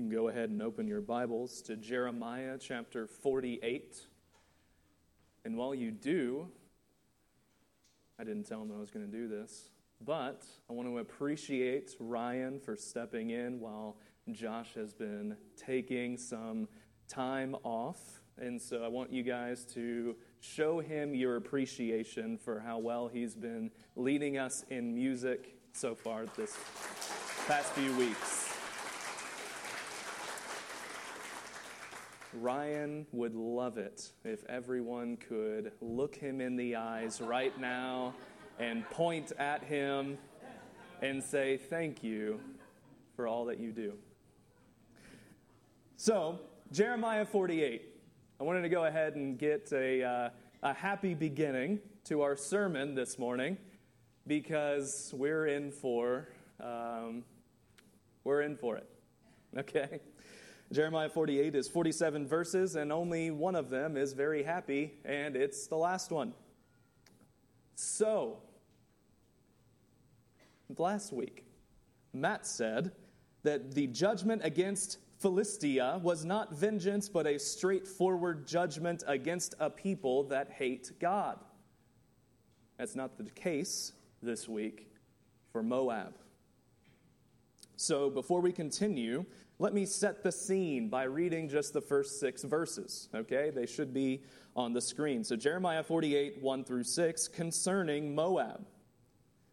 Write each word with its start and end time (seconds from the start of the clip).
You 0.00 0.06
can 0.06 0.16
go 0.16 0.28
ahead 0.28 0.48
and 0.48 0.62
open 0.62 0.88
your 0.88 1.02
Bibles 1.02 1.60
to 1.60 1.76
Jeremiah 1.76 2.56
chapter 2.58 3.06
48. 3.06 4.00
And 5.44 5.58
while 5.58 5.74
you 5.74 5.90
do, 5.90 6.48
I 8.18 8.24
didn't 8.24 8.44
tell 8.44 8.62
him 8.62 8.72
I 8.74 8.80
was 8.80 8.90
going 8.90 9.04
to 9.04 9.12
do 9.12 9.28
this, 9.28 9.68
but 10.00 10.42
I 10.70 10.72
want 10.72 10.88
to 10.88 10.96
appreciate 11.00 11.96
Ryan 12.00 12.60
for 12.60 12.76
stepping 12.76 13.28
in 13.28 13.60
while 13.60 13.98
Josh 14.32 14.72
has 14.74 14.94
been 14.94 15.36
taking 15.54 16.16
some 16.16 16.66
time 17.06 17.54
off. 17.62 18.22
And 18.38 18.58
so 18.58 18.82
I 18.82 18.88
want 18.88 19.12
you 19.12 19.22
guys 19.22 19.66
to 19.74 20.16
show 20.40 20.80
him 20.80 21.14
your 21.14 21.36
appreciation 21.36 22.38
for 22.38 22.58
how 22.58 22.78
well 22.78 23.06
he's 23.06 23.34
been 23.34 23.70
leading 23.96 24.38
us 24.38 24.64
in 24.70 24.94
music 24.94 25.58
so 25.74 25.94
far 25.94 26.24
this 26.38 26.56
past 27.46 27.68
few 27.72 27.94
weeks. 27.98 28.49
Ryan 32.40 33.06
would 33.12 33.34
love 33.34 33.76
it 33.76 34.12
if 34.24 34.44
everyone 34.46 35.18
could 35.18 35.72
look 35.82 36.14
him 36.14 36.40
in 36.40 36.56
the 36.56 36.76
eyes 36.76 37.20
right 37.20 37.58
now 37.60 38.14
and 38.58 38.88
point 38.88 39.32
at 39.38 39.62
him 39.62 40.16
and 41.02 41.22
say, 41.22 41.58
Thank 41.58 42.02
you 42.02 42.40
for 43.14 43.26
all 43.26 43.44
that 43.46 43.60
you 43.60 43.72
do. 43.72 43.92
So, 45.96 46.40
Jeremiah 46.72 47.26
48. 47.26 47.82
I 48.40 48.42
wanted 48.42 48.62
to 48.62 48.70
go 48.70 48.86
ahead 48.86 49.16
and 49.16 49.38
get 49.38 49.70
a, 49.72 50.02
uh, 50.02 50.30
a 50.62 50.72
happy 50.72 51.12
beginning 51.12 51.80
to 52.04 52.22
our 52.22 52.36
sermon 52.36 52.94
this 52.94 53.18
morning 53.18 53.58
because 54.26 55.12
we're 55.14 55.46
in 55.46 55.70
for 55.70 56.28
um, 56.58 57.22
we're 58.24 58.40
in 58.40 58.56
for 58.56 58.78
it. 58.78 58.88
Okay? 59.58 60.00
Jeremiah 60.72 61.08
48 61.08 61.56
is 61.56 61.66
47 61.66 62.28
verses, 62.28 62.76
and 62.76 62.92
only 62.92 63.32
one 63.32 63.56
of 63.56 63.70
them 63.70 63.96
is 63.96 64.12
very 64.12 64.44
happy, 64.44 64.92
and 65.04 65.34
it's 65.34 65.66
the 65.66 65.76
last 65.76 66.12
one. 66.12 66.32
So, 67.74 68.38
last 70.78 71.12
week, 71.12 71.44
Matt 72.12 72.46
said 72.46 72.92
that 73.42 73.72
the 73.72 73.88
judgment 73.88 74.42
against 74.44 74.98
Philistia 75.18 75.98
was 76.04 76.24
not 76.24 76.54
vengeance, 76.54 77.08
but 77.08 77.26
a 77.26 77.36
straightforward 77.38 78.46
judgment 78.46 79.02
against 79.08 79.56
a 79.58 79.70
people 79.70 80.24
that 80.24 80.50
hate 80.50 80.92
God. 81.00 81.40
That's 82.78 82.94
not 82.94 83.18
the 83.18 83.24
case 83.24 83.92
this 84.22 84.48
week 84.48 84.86
for 85.52 85.64
Moab. 85.64 86.14
So, 87.74 88.08
before 88.08 88.40
we 88.40 88.52
continue, 88.52 89.24
let 89.60 89.74
me 89.74 89.84
set 89.84 90.22
the 90.22 90.32
scene 90.32 90.88
by 90.88 91.02
reading 91.02 91.46
just 91.46 91.74
the 91.74 91.82
first 91.82 92.18
six 92.18 92.42
verses, 92.42 93.10
okay? 93.14 93.50
They 93.50 93.66
should 93.66 93.92
be 93.92 94.22
on 94.56 94.72
the 94.72 94.80
screen. 94.80 95.22
So, 95.22 95.36
Jeremiah 95.36 95.82
48, 95.82 96.40
1 96.40 96.64
through 96.64 96.84
6, 96.84 97.28
concerning 97.28 98.14
Moab. 98.14 98.66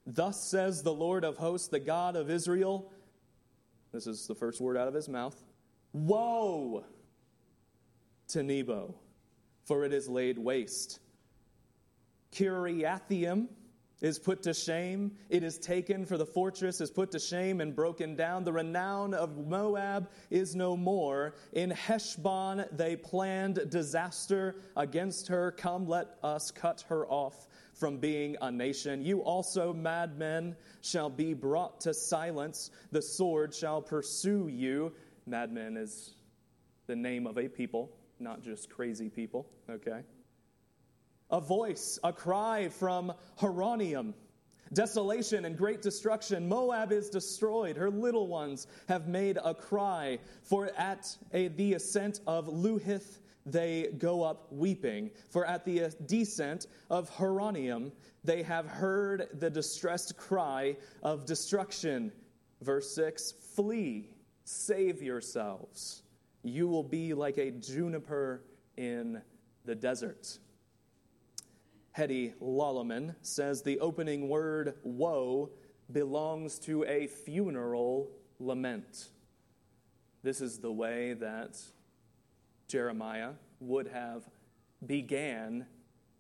Thus 0.06 0.42
says 0.42 0.82
the 0.82 0.94
Lord 0.94 1.26
of 1.26 1.36
hosts, 1.36 1.68
the 1.68 1.82
God 1.82 2.16
of 2.16 2.30
Israel. 2.30 2.90
This 3.92 4.08
is 4.08 4.28
the 4.28 4.34
first 4.34 4.62
word 4.62 4.78
out 4.78 4.88
of 4.88 4.94
his 4.94 5.10
mouth. 5.10 5.36
Woe 5.92 6.86
to 8.30 8.44
Nebo, 8.44 8.96
for 9.66 9.84
it 9.84 9.92
is 9.92 10.08
laid 10.08 10.38
waste. 10.38 11.00
Kiriathaim 12.32 13.50
is 14.02 14.20
put 14.20 14.44
to 14.44 14.54
shame. 14.54 15.12
It 15.30 15.44
is 15.44 15.58
taken, 15.58 16.06
for 16.06 16.18
the 16.18 16.26
fortress 16.26 16.82
is 16.82 16.92
put 16.92 17.12
to 17.12 17.20
shame 17.20 17.62
and 17.62 17.76
broken 17.76 18.16
down. 18.16 18.44
The 18.44 18.54
renown 18.54 19.14
of 19.14 19.48
Moab 19.48 20.10
is 20.30 20.56
no 20.56 20.78
more. 20.78 21.36
In 21.54 21.72
Heshbon 21.72 22.66
they 22.72 22.96
planned 22.96 23.70
disaster 23.70 24.56
against 24.76 25.28
her. 25.30 25.52
Come, 25.52 25.88
let 25.88 26.16
us 26.24 26.52
cut 26.52 26.86
her 26.90 27.08
off 27.08 27.48
from 27.74 27.98
being 27.98 28.36
a 28.42 28.52
nation. 28.52 29.04
You 29.04 29.22
also, 29.22 29.74
madmen, 29.74 30.56
shall 30.82 31.10
be 31.10 31.34
brought 31.34 31.82
to 31.82 31.94
silence. 31.94 32.72
The 32.92 33.02
sword 33.02 33.54
shall 33.54 33.82
pursue 33.82 34.48
you. 34.48 34.94
Madmen 35.26 35.78
is 35.78 36.14
the 36.88 36.96
name 36.96 37.28
of 37.28 37.38
a 37.38 37.48
people, 37.48 37.92
not 38.20 38.42
just 38.42 38.70
crazy 38.70 39.10
people, 39.10 39.48
okay? 39.70 40.02
A 41.30 41.42
voice, 41.42 42.00
a 42.04 42.14
cry 42.14 42.70
from 42.70 43.14
Horonaim. 43.40 44.14
Desolation 44.74 45.46
and 45.46 45.58
great 45.58 45.82
destruction. 45.82 46.48
Moab 46.48 46.92
is 46.92 47.10
destroyed. 47.10 47.78
Her 47.78 47.90
little 47.90 48.28
ones 48.28 48.68
have 48.90 49.08
made 49.08 49.38
a 49.44 49.54
cry. 49.54 50.20
For 50.44 50.72
at 50.78 51.16
a, 51.34 51.48
the 51.50 51.76
ascent 51.76 52.20
of 52.28 52.48
Luhith 52.48 53.20
they 53.46 53.88
go 53.98 54.24
up 54.24 54.52
weeping. 54.52 55.10
For 55.30 55.46
at 55.46 55.64
the 55.64 55.90
descent 56.06 56.68
of 56.90 57.10
Horonaim 57.10 57.92
they 58.24 58.44
have 58.44 58.66
heard 58.66 59.30
the 59.40 59.50
distressed 59.50 60.18
cry 60.18 60.76
of 61.02 61.26
destruction. 61.26 62.12
Verse 62.62 62.94
6 62.94 63.34
Flee, 63.56 64.10
save 64.44 65.02
yourselves. 65.02 66.04
You 66.44 66.68
will 66.68 66.84
be 66.84 67.14
like 67.14 67.38
a 67.38 67.52
juniper 67.52 68.44
in 68.76 69.22
the 69.66 69.76
desert. 69.76 70.40
Hetty 71.98 72.36
Lalleman 72.40 73.16
says 73.24 73.64
the 73.64 73.80
opening 73.80 74.30
word, 74.30 74.76
woe, 74.84 75.50
belongs 75.92 76.60
to 76.60 76.86
a 76.86 77.08
funeral 77.08 78.12
lament. 78.40 79.08
This 80.22 80.40
is 80.40 80.60
the 80.60 80.72
way 80.72 81.14
that 81.14 81.60
Jeremiah 82.68 83.32
would 83.60 83.88
have 83.88 84.30
began 84.86 85.66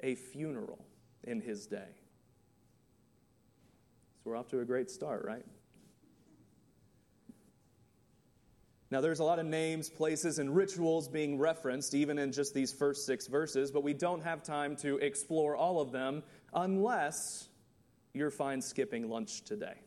a 0.01 0.15
funeral 0.15 0.83
in 1.23 1.41
his 1.41 1.67
day. 1.67 1.93
So 4.23 4.31
we're 4.31 4.35
off 4.35 4.47
to 4.47 4.61
a 4.61 4.65
great 4.65 4.89
start, 4.89 5.25
right? 5.25 5.45
Now, 8.89 9.01
there's 9.01 9.19
a 9.19 9.23
lot 9.23 9.39
of 9.39 9.45
names, 9.45 9.89
places, 9.89 10.39
and 10.39 10.55
rituals 10.55 11.09
being 11.09 11.37
referenced, 11.37 11.93
even 11.93 12.17
in 12.17 12.31
just 12.31 12.53
these 12.53 12.71
first 12.71 13.05
six 13.05 13.27
verses, 13.27 13.69
but 13.69 13.83
we 13.83 13.93
don't 13.93 14.23
have 14.23 14.43
time 14.43 14.77
to 14.77 14.97
explore 14.97 15.57
all 15.57 15.81
of 15.81 15.91
them 15.91 16.23
unless 16.53 17.49
you're 18.13 18.31
fine 18.31 18.61
skipping 18.61 19.09
lunch 19.09 19.43
today. 19.43 19.81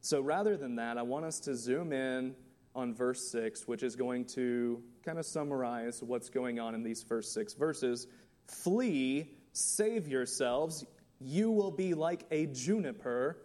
So, 0.00 0.20
rather 0.20 0.56
than 0.56 0.76
that, 0.76 0.98
I 0.98 1.02
want 1.02 1.24
us 1.24 1.40
to 1.40 1.54
zoom 1.54 1.92
in 1.92 2.34
on 2.74 2.92
verse 2.92 3.30
6, 3.30 3.68
which 3.68 3.84
is 3.84 3.94
going 3.94 4.24
to 4.34 4.82
kind 5.04 5.18
of 5.18 5.24
summarize 5.24 6.02
what's 6.02 6.28
going 6.30 6.58
on 6.58 6.74
in 6.74 6.82
these 6.82 7.04
first 7.04 7.32
six 7.32 7.54
verses. 7.54 8.08
Flee, 8.48 9.30
save 9.52 10.08
yourselves, 10.08 10.84
you 11.20 11.52
will 11.52 11.70
be 11.70 11.94
like 11.94 12.26
a 12.30 12.46
juniper 12.46 13.38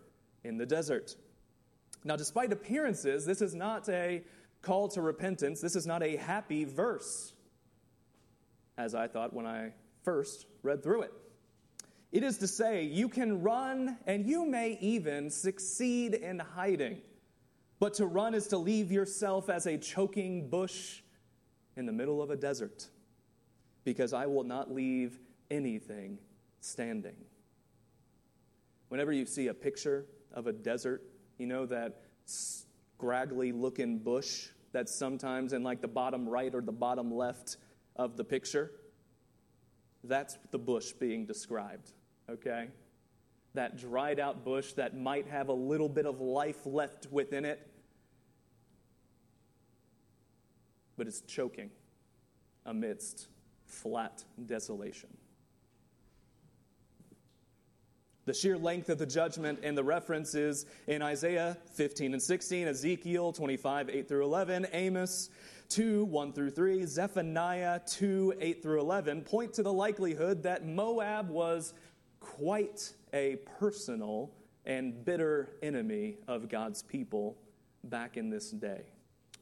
in 0.44 0.58
the 0.58 0.66
desert. 0.66 1.16
Now, 2.04 2.16
despite 2.16 2.52
appearances, 2.52 3.26
this 3.26 3.42
is 3.42 3.54
not 3.54 3.90
a 3.90 4.24
call 4.62 4.88
to 4.90 5.02
repentance. 5.02 5.62
This 5.62 5.76
is 5.76 5.86
not 5.86 6.02
a 6.04 6.16
happy 6.16 6.64
verse, 6.64 7.34
as 8.78 8.96
I 8.96 9.08
thought 9.08 9.34
when 9.34 9.46
I 9.46 9.74
first 10.04 10.46
read 10.64 10.82
through 10.84 11.04
it. 11.04 11.14
It 12.12 12.24
is 12.24 12.40
to 12.40 12.48
say, 12.48 12.84
you 12.84 13.10
can 13.10 13.42
run 13.42 13.98
and 14.08 14.26
you 14.26 14.46
may 14.46 14.78
even 14.82 15.30
succeed 15.30 16.14
in 16.14 16.40
hiding. 16.40 17.02
But 17.80 17.94
to 17.96 18.06
run 18.06 18.34
is 18.34 18.48
to 18.48 18.58
leave 18.58 18.92
yourself 18.92 19.50
as 19.50 19.66
a 19.66 19.78
choking 19.78 20.50
bush 20.50 21.02
in 21.75 21.86
the 21.86 21.92
middle 21.94 22.22
of 22.22 22.30
a 22.30 22.36
desert, 22.36 22.88
because 23.84 24.12
I 24.12 24.25
will 24.25 24.44
not 24.44 24.74
leave 24.74 25.19
anything 25.52 26.18
standing. 26.60 27.16
Whenever 28.90 29.13
you 29.13 29.25
see 29.25 29.48
a 29.48 29.54
picture 29.54 30.06
of 30.34 30.48
a 30.48 30.52
desert 30.52 31.04
you 31.39 31.47
know, 31.47 31.65
that 31.65 32.01
scraggly 32.25 33.51
looking 33.51 33.97
bush 33.97 34.50
that's 34.71 34.94
sometimes 34.94 35.53
in 35.53 35.63
like 35.63 35.81
the 35.81 35.88
bottom 35.88 36.30
right 36.30 36.53
or 36.53 36.62
the 36.62 36.71
bottom 36.71 37.12
left 37.12 37.57
of 37.95 38.18
the 38.18 38.24
picture? 38.24 38.71
That's 40.03 40.38
the 40.51 40.59
bush 40.59 40.91
being 40.91 41.25
described, 41.25 41.91
okay? 42.30 42.68
That 43.56 43.77
dried 43.77 44.19
out 44.19 44.45
bush 44.45 44.74
that 44.74 44.95
might 44.95 45.27
have 45.27 45.50
a 45.50 45.53
little 45.53 45.89
bit 45.89 46.06
of 46.06 46.21
life 46.21 46.65
left 46.65 47.07
within 47.12 47.45
it, 47.45 47.68
but 50.97 51.07
it's 51.07 51.21
choking 51.21 51.71
amidst 52.65 53.27
flat 53.65 54.24
desolation. 54.45 55.09
The 58.30 58.36
sheer 58.36 58.60
length 58.60 58.90
of 58.90 59.00
the 59.00 59.08
judgment 59.08 59.62
and 59.64 59.76
the 59.76 59.84
references 59.84 60.68
in 60.86 61.02
Isaiah 61.02 61.58
15 61.74 62.14
and 62.14 62.22
16, 62.22 62.68
Ezekiel 62.68 63.34
25, 63.34 63.90
8 63.90 64.08
through 64.08 64.24
11, 64.24 64.68
Amos 64.72 65.31
2, 65.70 66.06
1 66.06 66.34
through 66.34 66.52
3, 66.52 66.86
Zephaniah 66.86 67.80
2, 67.88 68.36
8 68.40 68.62
through 68.62 68.81
11 68.81 69.24
point 69.24 69.52
to 69.54 69.64
the 69.64 69.74
likelihood 69.74 70.44
that 70.44 70.64
Moab 70.64 71.31
was 71.31 71.74
quite 72.20 72.94
a 73.14 73.38
personal 73.58 74.31
and 74.64 75.04
bitter 75.04 75.50
enemy 75.64 76.18
of 76.28 76.50
God's 76.50 76.84
people 76.84 77.36
back 77.86 78.16
in 78.16 78.30
this 78.30 78.52
day. 78.52 78.84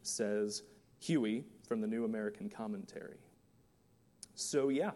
says 0.03 0.63
Huey 0.99 1.43
from 1.67 1.81
the 1.81 1.87
New 1.87 2.05
American 2.05 2.49
Commentary. 2.49 3.17
So, 4.35 4.69
yeah, 4.69 4.91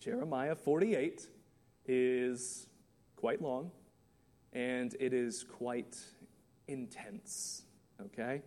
Jeremiah 0.00 0.54
48 0.54 1.28
is 1.86 2.66
quite 3.16 3.42
long 3.42 3.70
and 4.52 4.94
it 5.00 5.12
is 5.12 5.44
quite 5.44 5.96
intense, 6.68 7.62
okay? 8.00 8.42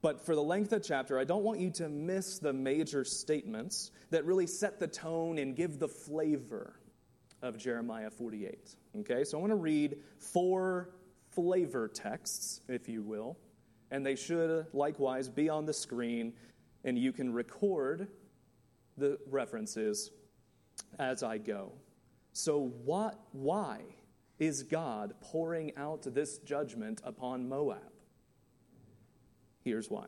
But 0.00 0.24
for 0.24 0.34
the 0.34 0.42
length 0.42 0.72
of 0.72 0.82
chapter, 0.82 1.18
I 1.18 1.24
don't 1.24 1.44
want 1.44 1.60
you 1.60 1.70
to 1.72 1.88
miss 1.88 2.38
the 2.38 2.52
major 2.52 3.04
statements 3.04 3.90
that 4.10 4.24
really 4.24 4.46
set 4.46 4.78
the 4.78 4.86
tone 4.86 5.38
and 5.38 5.56
give 5.56 5.78
the 5.78 5.88
flavor 5.88 6.74
of 7.42 7.58
Jeremiah 7.58 8.10
48. 8.10 8.76
Okay, 9.00 9.24
so 9.24 9.38
I 9.38 9.40
want 9.40 9.50
to 9.50 9.56
read 9.56 9.96
four 10.18 10.90
flavor 11.30 11.88
texts, 11.88 12.60
if 12.68 12.88
you 12.88 13.02
will, 13.02 13.38
and 13.90 14.04
they 14.04 14.14
should 14.14 14.66
likewise 14.72 15.28
be 15.28 15.48
on 15.48 15.66
the 15.66 15.72
screen, 15.72 16.32
and 16.84 16.98
you 16.98 17.12
can 17.12 17.32
record 17.32 18.08
the 18.96 19.18
references 19.30 20.10
as 20.98 21.22
I 21.22 21.38
go. 21.38 21.72
So, 22.36 22.72
what, 22.84 23.16
why 23.30 23.82
is 24.40 24.64
God 24.64 25.14
pouring 25.20 25.72
out 25.76 26.02
this 26.02 26.38
judgment 26.38 27.00
upon 27.04 27.48
Moab? 27.48 27.78
Here's 29.62 29.88
why. 29.88 30.06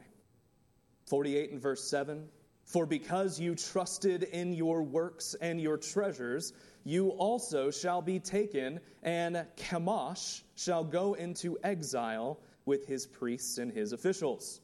48 1.08 1.52
and 1.52 1.62
verse 1.62 1.88
7 1.88 2.28
For 2.64 2.84
because 2.84 3.38
you 3.38 3.54
trusted 3.54 4.24
in 4.24 4.52
your 4.54 4.82
works 4.82 5.36
and 5.40 5.60
your 5.60 5.78
treasures, 5.78 6.52
you 6.82 7.10
also 7.10 7.70
shall 7.70 8.02
be 8.02 8.18
taken, 8.18 8.80
and 9.04 9.46
Chemosh 9.56 10.42
shall 10.56 10.82
go 10.82 11.14
into 11.14 11.56
exile 11.62 12.40
with 12.64 12.88
his 12.88 13.06
priests 13.06 13.58
and 13.58 13.72
his 13.72 13.92
officials. 13.92 14.60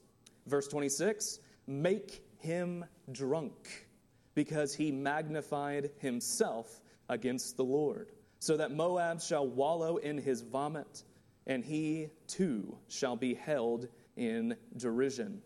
Verse 0.48 0.66
26 0.66 1.38
Make 1.68 2.24
him 2.38 2.84
drunk, 3.12 3.86
because 4.34 4.74
he 4.74 4.90
magnified 4.90 5.92
himself 6.00 6.80
against 7.12 7.56
the 7.56 7.64
Lord, 7.64 8.10
so 8.40 8.56
that 8.56 8.72
Moab 8.72 9.20
shall 9.20 9.46
wallow 9.46 9.98
in 9.98 10.18
his 10.18 10.40
vomit, 10.40 11.04
and 11.46 11.64
he 11.64 12.08
too 12.26 12.76
shall 12.88 13.16
be 13.16 13.34
held 13.34 13.88
in 14.16 14.56
derision. 14.76 15.42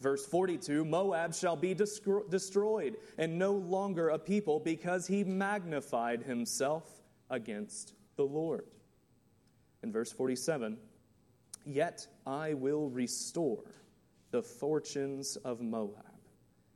Verse 0.00 0.24
42 0.26 0.84
Moab 0.84 1.34
shall 1.34 1.56
be 1.56 1.74
destroyed 1.74 2.96
and 3.18 3.38
no 3.38 3.52
longer 3.52 4.10
a 4.10 4.18
people 4.18 4.60
because 4.60 5.06
he 5.06 5.24
magnified 5.24 6.22
himself 6.22 6.84
against 7.28 7.94
the 8.16 8.24
Lord. 8.24 8.66
In 9.82 9.92
verse 9.92 10.12
47 10.12 10.78
Yet 11.66 12.06
I 12.26 12.54
will 12.54 12.88
restore 12.88 13.64
the 14.30 14.42
fortunes 14.42 15.36
of 15.36 15.60
Moab. 15.60 16.04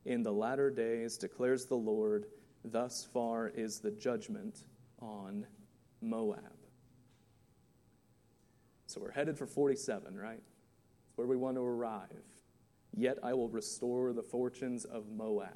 In 0.05 0.21
the 0.21 0.31
latter 0.31 0.69
days, 0.69 1.17
declares 1.17 1.65
the 1.65 1.75
Lord, 1.75 2.27
thus 2.71 3.07
far 3.11 3.47
is 3.47 3.79
the 3.79 3.91
judgment 3.91 4.59
on 4.99 5.45
Moab. 6.01 6.39
So 8.87 9.01
we're 9.01 9.11
headed 9.11 9.37
for 9.37 9.45
47, 9.45 10.15
right? 10.17 10.41
where 11.15 11.27
we 11.27 11.35
want 11.35 11.57
to 11.57 11.61
arrive. 11.61 12.23
Yet 12.93 13.17
I 13.23 13.33
will 13.33 13.49
restore 13.49 14.13
the 14.13 14.23
fortunes 14.23 14.85
of 14.85 15.09
Moab. 15.09 15.49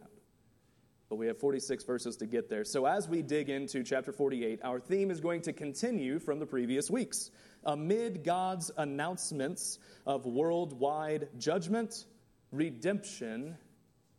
But 1.09 1.15
we 1.15 1.27
have 1.27 1.39
46 1.39 1.83
verses 1.85 2.17
to 2.17 2.27
get 2.27 2.49
there. 2.49 2.63
So 2.63 2.85
as 2.85 3.07
we 3.07 3.21
dig 3.21 3.49
into 3.49 3.83
chapter 3.83 4.11
48, 4.11 4.59
our 4.63 4.79
theme 4.79 5.09
is 5.09 5.19
going 5.19 5.41
to 5.43 5.53
continue 5.53 6.19
from 6.19 6.39
the 6.39 6.45
previous 6.45 6.89
weeks. 6.89 7.31
Amid 7.63 8.23
God's 8.23 8.69
announcements 8.77 9.79
of 10.05 10.25
worldwide 10.25 11.29
judgment, 11.37 12.05
redemption 12.51 13.57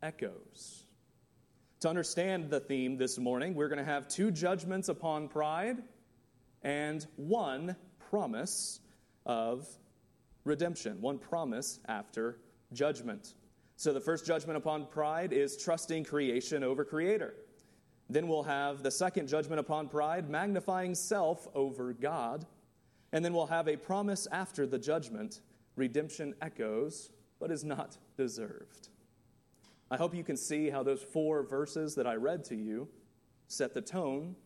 echoes. 0.02 0.79
To 1.80 1.88
understand 1.88 2.50
the 2.50 2.60
theme 2.60 2.98
this 2.98 3.18
morning, 3.18 3.54
we're 3.54 3.68
going 3.68 3.78
to 3.78 3.90
have 3.90 4.06
two 4.06 4.30
judgments 4.30 4.90
upon 4.90 5.28
pride 5.28 5.78
and 6.62 7.06
one 7.16 7.74
promise 8.10 8.80
of 9.24 9.66
redemption, 10.44 11.00
one 11.00 11.16
promise 11.16 11.80
after 11.88 12.36
judgment. 12.74 13.32
So 13.76 13.94
the 13.94 14.00
first 14.00 14.26
judgment 14.26 14.58
upon 14.58 14.88
pride 14.88 15.32
is 15.32 15.56
trusting 15.56 16.04
creation 16.04 16.62
over 16.62 16.84
creator. 16.84 17.34
Then 18.10 18.28
we'll 18.28 18.42
have 18.42 18.82
the 18.82 18.90
second 18.90 19.28
judgment 19.28 19.58
upon 19.58 19.88
pride, 19.88 20.28
magnifying 20.28 20.94
self 20.94 21.48
over 21.54 21.94
God. 21.94 22.44
And 23.10 23.24
then 23.24 23.32
we'll 23.32 23.46
have 23.46 23.68
a 23.68 23.78
promise 23.78 24.28
after 24.30 24.66
the 24.66 24.78
judgment 24.78 25.40
redemption 25.76 26.34
echoes, 26.42 27.10
but 27.38 27.50
is 27.50 27.64
not 27.64 27.96
deserved. 28.18 28.90
I 29.90 29.96
hope 29.96 30.14
you 30.14 30.22
can 30.22 30.36
see 30.36 30.70
how 30.70 30.82
those 30.82 31.02
four 31.02 31.42
verses 31.42 31.96
that 31.96 32.06
I 32.06 32.14
read 32.14 32.44
to 32.44 32.54
you 32.54 32.88
set 33.48 33.74
the 33.74 33.80
tone 33.80 34.36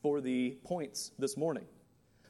for 0.00 0.20
the 0.20 0.56
points 0.64 1.12
this 1.18 1.36
morning. 1.36 1.64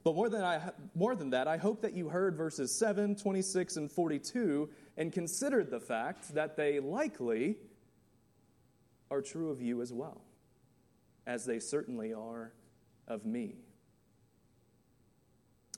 But 0.03 0.17
more 0.17 0.29
than, 0.29 0.43
I, 0.43 0.71
more 0.95 1.15
than 1.15 1.31
that, 1.31 1.49
I 1.49 1.57
hope 1.57 1.83
that 1.83 1.95
you 1.95 2.09
heard 2.09 2.37
verses 2.37 2.77
7, 2.77 3.17
26, 3.17 3.77
and 3.77 3.91
42 3.91 4.69
and 4.97 5.13
considered 5.13 5.71
the 5.71 5.81
fact 5.81 6.35
that 6.35 6.57
they 6.57 6.81
likely 6.81 7.57
are 9.11 9.23
true 9.23 9.51
of 9.51 9.63
you 9.63 9.81
as 9.81 9.93
well, 9.93 10.21
as 11.27 11.47
they 11.47 11.59
certainly 11.59 12.13
are 12.13 12.53
of 13.07 13.25
me. 13.25 13.55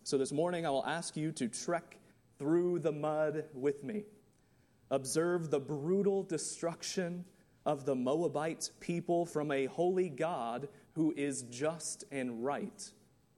So 0.03 0.17
this 0.17 0.33
morning, 0.33 0.65
I 0.65 0.71
will 0.71 0.87
ask 0.87 1.17
you 1.17 1.31
to 1.33 1.49
trek 1.49 1.99
through 2.39 2.81
the 2.81 2.93
mud 2.93 3.45
with 3.55 3.85
me. 3.85 4.05
Observe 4.91 5.51
the 5.51 5.61
brutal 5.61 6.23
destruction 6.23 7.25
of 7.65 7.85
the 7.85 7.95
Moabite 7.95 8.71
people 8.81 9.27
from 9.27 9.51
a 9.51 9.67
holy 9.67 10.09
God 10.09 10.69
who 10.93 11.13
is 11.17 11.43
just 11.43 12.05
and 12.13 12.45
right 12.45 12.91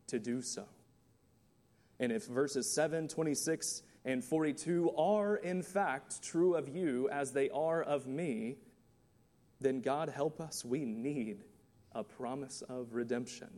to 0.09 0.19
do 0.19 0.43
so. 0.43 0.65
And 1.99 2.13
if 2.13 2.27
verses 2.27 2.73
7, 2.73 3.09
26, 3.09 3.83
and 4.05 4.25
42 4.25 4.93
are 4.97 5.37
in 5.37 5.63
fact 5.63 6.23
true 6.23 6.55
of 6.55 6.69
you 6.69 7.09
as 7.11 7.33
they 7.33 7.51
are 7.51 7.83
of 7.83 8.07
me, 8.07 8.57
then 9.61 9.81
God 9.81 10.09
help 10.09 10.41
us. 10.41 10.65
We 10.65 10.85
need 10.85 11.45
a 11.93 12.05
promise 12.05 12.63
of 12.69 12.95
redemption. 12.95 13.49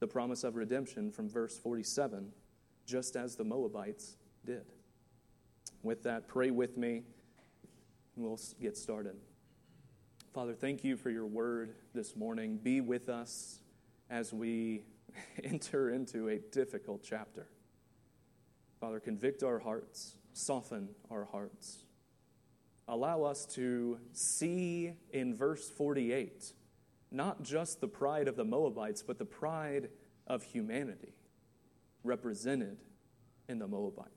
The 0.00 0.06
promise 0.06 0.44
of 0.44 0.56
redemption 0.56 1.10
from 1.10 1.28
verse 1.28 1.58
47, 1.58 2.32
just 2.84 3.16
as 3.16 3.36
the 3.36 3.44
Moabites 3.44 4.16
did. 4.44 4.73
With 5.84 6.02
that, 6.04 6.26
pray 6.28 6.50
with 6.50 6.78
me, 6.78 7.02
and 8.16 8.24
we'll 8.24 8.40
get 8.58 8.76
started. 8.76 9.16
Father, 10.32 10.54
thank 10.54 10.82
you 10.82 10.96
for 10.96 11.10
your 11.10 11.26
word 11.26 11.74
this 11.94 12.16
morning. 12.16 12.56
Be 12.56 12.80
with 12.80 13.10
us 13.10 13.60
as 14.08 14.32
we 14.32 14.86
enter 15.44 15.90
into 15.90 16.28
a 16.28 16.38
difficult 16.38 17.02
chapter. 17.04 17.48
Father, 18.80 18.98
convict 18.98 19.42
our 19.42 19.58
hearts, 19.58 20.16
soften 20.32 20.88
our 21.10 21.26
hearts. 21.26 21.84
Allow 22.88 23.24
us 23.24 23.44
to 23.54 23.98
see 24.14 24.94
in 25.12 25.34
verse 25.34 25.68
48 25.68 26.54
not 27.10 27.42
just 27.42 27.80
the 27.82 27.88
pride 27.88 28.26
of 28.26 28.36
the 28.36 28.44
Moabites, 28.44 29.02
but 29.02 29.18
the 29.18 29.24
pride 29.24 29.90
of 30.26 30.42
humanity 30.42 31.12
represented 32.02 32.78
in 33.48 33.58
the 33.58 33.68
Moabites. 33.68 34.13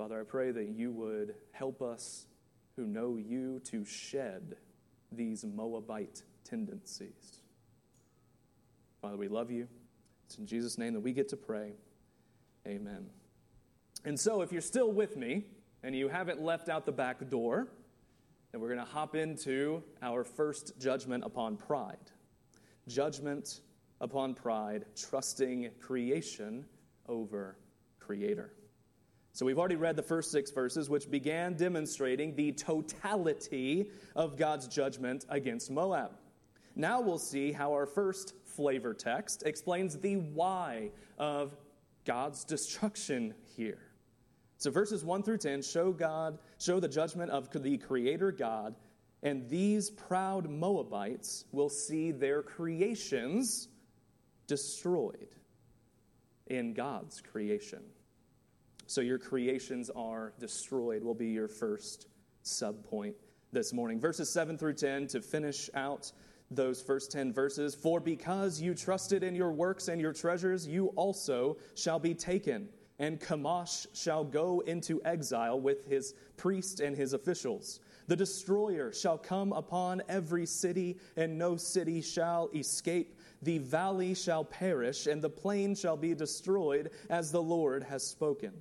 Father, 0.00 0.18
I 0.18 0.24
pray 0.24 0.50
that 0.50 0.68
you 0.68 0.92
would 0.92 1.34
help 1.52 1.82
us 1.82 2.24
who 2.74 2.86
know 2.86 3.18
you 3.18 3.60
to 3.66 3.84
shed 3.84 4.56
these 5.12 5.44
Moabite 5.44 6.22
tendencies. 6.42 7.42
Father, 9.02 9.18
we 9.18 9.28
love 9.28 9.50
you. 9.50 9.68
It's 10.24 10.38
in 10.38 10.46
Jesus' 10.46 10.78
name 10.78 10.94
that 10.94 11.00
we 11.00 11.12
get 11.12 11.28
to 11.28 11.36
pray. 11.36 11.72
Amen. 12.66 13.10
And 14.02 14.18
so, 14.18 14.40
if 14.40 14.52
you're 14.52 14.62
still 14.62 14.90
with 14.90 15.18
me 15.18 15.44
and 15.82 15.94
you 15.94 16.08
haven't 16.08 16.40
left 16.40 16.70
out 16.70 16.86
the 16.86 16.92
back 16.92 17.28
door, 17.28 17.68
then 18.52 18.62
we're 18.62 18.74
going 18.74 18.80
to 18.80 18.90
hop 18.90 19.14
into 19.14 19.82
our 20.00 20.24
first 20.24 20.80
judgment 20.80 21.24
upon 21.26 21.58
pride. 21.58 22.10
Judgment 22.88 23.60
upon 24.00 24.32
pride, 24.32 24.86
trusting 24.96 25.72
creation 25.78 26.64
over 27.06 27.58
creator. 27.98 28.54
So, 29.40 29.46
we've 29.46 29.58
already 29.58 29.76
read 29.76 29.96
the 29.96 30.02
first 30.02 30.30
six 30.30 30.50
verses, 30.50 30.90
which 30.90 31.10
began 31.10 31.54
demonstrating 31.54 32.36
the 32.36 32.52
totality 32.52 33.88
of 34.14 34.36
God's 34.36 34.68
judgment 34.68 35.24
against 35.30 35.70
Moab. 35.70 36.10
Now 36.76 37.00
we'll 37.00 37.16
see 37.16 37.50
how 37.50 37.72
our 37.72 37.86
first 37.86 38.34
flavor 38.44 38.92
text 38.92 39.44
explains 39.46 39.96
the 39.96 40.16
why 40.16 40.90
of 41.16 41.56
God's 42.04 42.44
destruction 42.44 43.32
here. 43.56 43.80
So 44.58 44.70
verses 44.70 45.06
1 45.06 45.22
through 45.22 45.38
10 45.38 45.62
show 45.62 45.90
God, 45.90 46.38
show 46.58 46.78
the 46.78 46.86
judgment 46.86 47.30
of 47.30 47.48
the 47.50 47.78
creator 47.78 48.32
God, 48.32 48.74
and 49.22 49.48
these 49.48 49.88
proud 49.88 50.50
Moabites 50.50 51.46
will 51.50 51.70
see 51.70 52.10
their 52.10 52.42
creations 52.42 53.68
destroyed 54.46 55.34
in 56.46 56.74
God's 56.74 57.22
creation. 57.22 57.80
So 58.90 59.00
your 59.02 59.20
creations 59.20 59.88
are 59.94 60.32
destroyed, 60.40 61.04
will 61.04 61.14
be 61.14 61.28
your 61.28 61.46
first 61.46 62.08
sub 62.42 62.82
point 62.82 63.14
this 63.52 63.72
morning. 63.72 64.00
Verses 64.00 64.28
7 64.32 64.58
through 64.58 64.74
10 64.74 65.06
to 65.06 65.20
finish 65.20 65.70
out 65.74 66.10
those 66.50 66.82
first 66.82 67.12
10 67.12 67.32
verses. 67.32 67.72
For 67.72 68.00
because 68.00 68.60
you 68.60 68.74
trusted 68.74 69.22
in 69.22 69.36
your 69.36 69.52
works 69.52 69.86
and 69.86 70.00
your 70.00 70.12
treasures, 70.12 70.66
you 70.66 70.88
also 70.96 71.56
shall 71.76 72.00
be 72.00 72.14
taken. 72.14 72.68
And 72.98 73.20
Chemosh 73.20 73.86
shall 73.94 74.24
go 74.24 74.58
into 74.66 75.00
exile 75.04 75.60
with 75.60 75.86
his 75.86 76.14
priest 76.36 76.80
and 76.80 76.96
his 76.96 77.12
officials. 77.12 77.78
The 78.08 78.16
destroyer 78.16 78.92
shall 78.92 79.18
come 79.18 79.52
upon 79.52 80.02
every 80.08 80.46
city, 80.46 80.98
and 81.16 81.38
no 81.38 81.54
city 81.56 82.02
shall 82.02 82.50
escape. 82.52 83.16
The 83.42 83.58
valley 83.58 84.14
shall 84.16 84.44
perish, 84.44 85.06
and 85.06 85.22
the 85.22 85.30
plain 85.30 85.76
shall 85.76 85.96
be 85.96 86.12
destroyed, 86.12 86.90
as 87.08 87.30
the 87.30 87.40
Lord 87.40 87.84
has 87.84 88.04
spoken. 88.04 88.52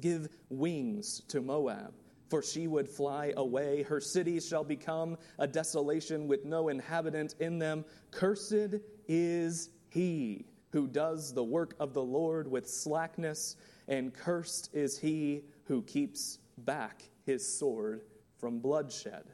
Give 0.00 0.28
wings 0.48 1.22
to 1.28 1.40
Moab 1.40 1.94
for 2.30 2.42
she 2.42 2.68
would 2.68 2.88
fly 2.88 3.34
away. 3.36 3.82
Her 3.82 4.00
cities 4.00 4.46
shall 4.46 4.62
become 4.62 5.18
a 5.40 5.48
desolation 5.48 6.28
with 6.28 6.44
no 6.44 6.68
inhabitant 6.68 7.34
in 7.40 7.58
them. 7.58 7.84
Cursed 8.12 8.76
is 9.08 9.70
he 9.88 10.46
who 10.70 10.86
does 10.86 11.34
the 11.34 11.42
work 11.42 11.74
of 11.80 11.92
the 11.92 12.02
Lord 12.02 12.48
with 12.48 12.70
slackness, 12.70 13.56
and 13.88 14.14
cursed 14.14 14.70
is 14.72 14.96
he 14.96 15.42
who 15.64 15.82
keeps 15.82 16.38
back 16.58 17.02
his 17.26 17.58
sword 17.58 18.02
from 18.38 18.60
bloodshed. 18.60 19.24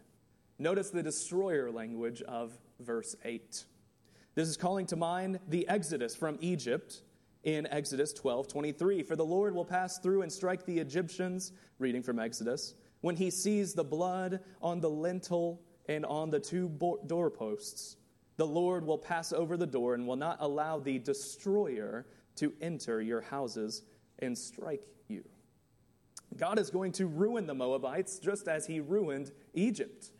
Notice 0.58 0.88
the 0.88 1.02
destroyer 1.02 1.70
language 1.70 2.22
of 2.22 2.58
verse 2.80 3.14
8. 3.24 3.64
This 4.34 4.48
is 4.48 4.56
calling 4.56 4.86
to 4.86 4.96
mind 4.96 5.38
the 5.48 5.68
exodus 5.68 6.16
from 6.16 6.38
Egypt 6.40 7.02
in 7.46 7.66
Exodus 7.68 8.12
12 8.12 8.48
23. 8.48 9.02
For 9.02 9.16
the 9.16 9.24
Lord 9.24 9.54
will 9.54 9.64
pass 9.64 9.98
through 9.98 10.20
and 10.20 10.30
strike 10.30 10.66
the 10.66 10.78
Egyptians, 10.78 11.52
reading 11.78 12.02
from 12.02 12.18
Exodus 12.18 12.74
when 13.06 13.14
he 13.16 13.30
sees 13.30 13.72
the 13.72 13.84
blood 13.84 14.40
on 14.60 14.80
the 14.80 14.90
lintel 14.90 15.62
and 15.88 16.04
on 16.06 16.30
the 16.30 16.40
two 16.40 16.68
doorposts, 17.06 17.96
the 18.36 18.46
Lord 18.46 18.84
will 18.84 18.98
pass 18.98 19.32
over 19.32 19.56
the 19.56 19.66
door 19.66 19.94
and 19.94 20.06
will 20.06 20.16
not 20.16 20.38
allow 20.40 20.80
the 20.80 20.98
destroyer 20.98 22.06
to 22.34 22.52
enter 22.60 23.00
your 23.00 23.20
houses 23.20 23.82
and 24.18 24.36
strike 24.36 24.82
you. 25.08 25.22
God 26.36 26.58
is 26.58 26.68
going 26.68 26.92
to 26.92 27.06
ruin 27.06 27.46
the 27.46 27.54
Moabites 27.54 28.18
just 28.18 28.48
as 28.48 28.66
he 28.66 28.80
ruined 28.80 29.30
Egypt. 29.54 30.10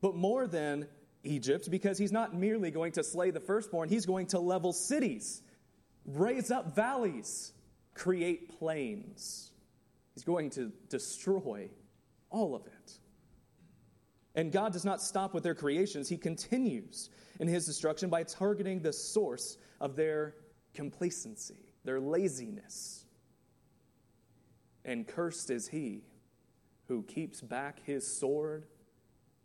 But 0.00 0.16
more 0.16 0.46
than 0.46 0.88
Egypt, 1.22 1.70
because 1.70 1.98
he's 1.98 2.12
not 2.12 2.34
merely 2.34 2.70
going 2.70 2.92
to 2.92 3.04
slay 3.04 3.30
the 3.30 3.40
firstborn, 3.40 3.90
he's 3.90 4.06
going 4.06 4.26
to 4.28 4.40
level 4.40 4.72
cities, 4.72 5.42
raise 6.16 6.50
up 6.50 6.74
valleys, 6.74 7.52
create 7.94 8.58
plains. 8.58 9.52
He's 10.14 10.24
going 10.24 10.50
to 10.50 10.72
destroy 10.88 11.68
all 12.30 12.54
of 12.54 12.66
it. 12.66 12.92
And 14.34 14.52
God 14.52 14.72
does 14.72 14.84
not 14.84 15.02
stop 15.02 15.34
with 15.34 15.42
their 15.42 15.54
creations, 15.54 16.08
He 16.08 16.16
continues 16.16 17.10
in 17.40 17.48
His 17.48 17.66
destruction 17.66 18.08
by 18.08 18.22
targeting 18.22 18.80
the 18.80 18.92
source 18.92 19.56
of 19.80 19.96
their 19.96 20.34
complacency, 20.74 21.72
their 21.84 22.00
laziness. 22.00 23.04
And 24.84 25.06
cursed 25.06 25.50
is 25.50 25.68
he 25.68 26.02
who 26.88 27.02
keeps 27.02 27.40
back 27.40 27.80
his 27.84 28.06
sword 28.18 28.66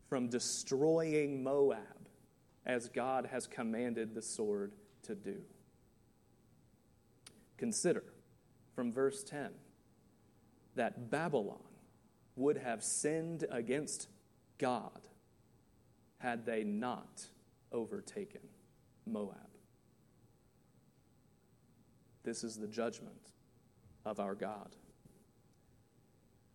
from 0.10 0.30
destroying 0.30 1.44
Moab 1.44 2.10
as 2.66 2.90
God 2.90 3.28
has 3.32 3.48
commanded 3.48 4.16
the 4.16 4.22
sword 4.22 4.74
to 5.04 5.16
do. 5.16 5.42
Consider 7.58 8.04
from 8.76 8.92
verse 8.92 9.24
10 9.24 9.52
that 10.76 11.10
Babylon 11.10 11.60
would 12.36 12.58
have 12.58 12.84
sinned 12.84 13.46
against 13.50 14.10
God 14.58 15.02
had 16.18 16.46
they 16.46 16.64
not 16.64 17.28
overtaken 17.72 18.42
Moab. 19.06 19.38
This 22.24 22.44
is 22.44 22.58
the 22.58 22.68
judgment 22.68 23.32
of 24.06 24.20
our 24.20 24.36
God. 24.36 24.76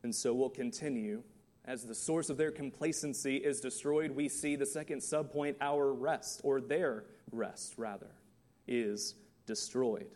And 0.02 0.14
so 0.14 0.35
we'll 0.35 0.50
continue. 0.50 1.23
As 1.64 1.85
the 1.85 1.95
source 1.95 2.30
of 2.30 2.37
their 2.37 2.50
complacency 2.50 3.37
is 3.37 3.61
destroyed, 3.61 4.11
we 4.12 4.28
see 4.28 4.57
the 4.57 4.66
second 4.66 5.00
subpoint, 5.00 5.57
our 5.61 5.92
rest, 5.92 6.40
or 6.42 6.61
their 6.61 7.04
rest, 7.30 7.75
rather, 7.76 8.11
is 8.66 9.14
destroyed. 9.47 10.11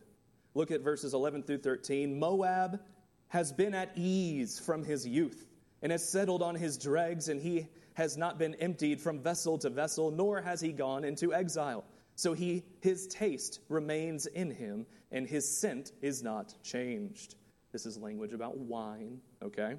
Look 0.54 0.70
at 0.70 0.82
verses 0.82 1.14
11 1.14 1.42
through 1.42 1.58
13. 1.58 2.18
Moab 2.18 2.80
has 3.28 3.52
been 3.52 3.74
at 3.74 3.92
ease 3.96 4.58
from 4.58 4.84
his 4.84 5.06
youth 5.06 5.46
and 5.82 5.90
has 5.90 6.08
settled 6.08 6.42
on 6.42 6.54
his 6.54 6.78
dregs, 6.78 7.28
and 7.28 7.42
he 7.42 7.68
has 7.94 8.16
not 8.16 8.38
been 8.38 8.54
emptied 8.56 9.00
from 9.00 9.20
vessel 9.20 9.58
to 9.58 9.70
vessel, 9.70 10.10
nor 10.10 10.40
has 10.40 10.60
he 10.60 10.72
gone 10.72 11.04
into 11.04 11.34
exile. 11.34 11.84
So 12.16 12.32
he, 12.32 12.64
his 12.80 13.06
taste 13.08 13.60
remains 13.68 14.26
in 14.26 14.50
him, 14.50 14.86
and 15.10 15.26
his 15.26 15.58
scent 15.58 15.92
is 16.00 16.22
not 16.22 16.54
changed. 16.62 17.34
This 17.72 17.86
is 17.86 17.98
language 17.98 18.32
about 18.32 18.56
wine, 18.56 19.20
okay? 19.42 19.76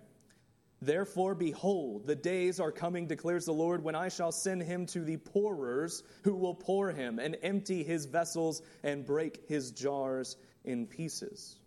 Therefore, 0.81 1.33
behold, 1.33 2.05
the 2.05 2.15
days 2.15 2.59
are 2.59 2.71
coming, 2.71 3.07
declares 3.07 3.45
the 3.45 3.53
Lord, 3.53 3.81
when 3.81 3.95
I 3.95 4.09
shall 4.09 4.33
send 4.33 4.63
him 4.63 4.85
to 4.87 4.99
the 4.99 5.17
pourers, 5.17 6.03
who 6.23 6.35
will 6.35 6.55
pour 6.55 6.91
him 6.91 7.19
and 7.19 7.37
empty 7.41 7.83
his 7.83 8.05
vessels 8.05 8.61
and 8.83 9.05
break 9.05 9.47
his 9.47 9.71
jars 9.71 10.35
in 10.65 10.85
pieces. 10.87 11.59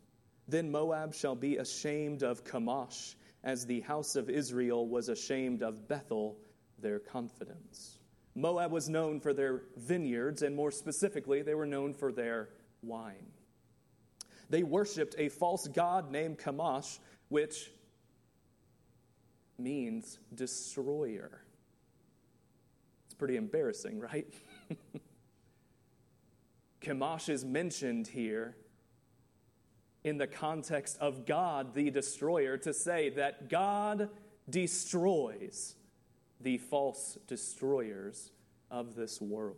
Then 0.46 0.70
Moab 0.70 1.14
shall 1.14 1.34
be 1.34 1.56
ashamed 1.56 2.22
of 2.22 2.44
Chemosh 2.44 3.14
as 3.44 3.66
the 3.66 3.80
house 3.80 4.16
of 4.16 4.30
Israel 4.30 4.86
was 4.86 5.08
ashamed 5.08 5.62
of 5.62 5.88
Bethel, 5.88 6.38
their 6.78 6.98
confidence. 6.98 7.98
Moab 8.34 8.70
was 8.72 8.88
known 8.88 9.20
for 9.20 9.32
their 9.32 9.62
vineyards, 9.76 10.42
and 10.42 10.54
more 10.54 10.70
specifically, 10.70 11.42
they 11.42 11.54
were 11.54 11.66
known 11.66 11.92
for 11.92 12.12
their 12.12 12.48
wine. 12.82 13.32
They 14.50 14.62
worshiped 14.62 15.14
a 15.18 15.28
false 15.28 15.66
god 15.68 16.10
named 16.10 16.38
Chemosh, 16.38 16.98
which 17.28 17.70
means 19.58 20.18
destroyer. 20.34 21.42
It's 23.06 23.14
pretty 23.14 23.36
embarrassing, 23.36 24.00
right? 24.00 24.32
Chemosh 26.80 27.28
is 27.28 27.44
mentioned 27.44 28.06
here 28.06 28.56
in 30.08 30.18
the 30.18 30.26
context 30.26 30.98
of 31.00 31.26
God, 31.26 31.74
the 31.74 31.90
destroyer, 31.90 32.56
to 32.58 32.72
say 32.72 33.10
that 33.10 33.48
God 33.48 34.08
destroys 34.48 35.76
the 36.40 36.58
false 36.58 37.18
destroyers 37.26 38.30
of 38.70 38.94
this 38.94 39.20
world. 39.20 39.56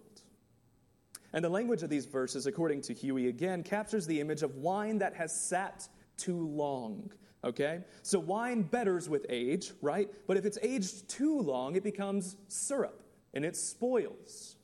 And 1.33 1.45
the 1.45 1.49
language 1.49 1.83
of 1.83 1.91
these 1.91 2.07
verses, 2.07 2.47
according 2.47 2.83
to 2.83 2.95
Huey 2.95 3.29
again, 3.29 3.63
captures 3.63 4.07
the 4.07 4.21
image 4.21 4.43
of 4.43 4.57
wine 4.57 4.99
that 4.99 5.15
has 5.15 5.35
sat 5.35 5.89
too 6.17 6.49
long. 6.49 7.13
Okay? 7.45 7.81
So 8.03 8.19
wine 8.19 8.63
betters 8.63 9.09
with 9.09 9.27
age, 9.29 9.73
right? 9.81 10.11
But 10.27 10.37
if 10.37 10.45
it's 10.45 10.59
aged 10.63 11.09
too 11.09 11.41
long, 11.41 11.77
it 11.77 11.85
becomes 11.85 12.37
syrup 12.49 13.03
and 13.33 13.45
it 13.45 13.57
spoils. 13.57 14.57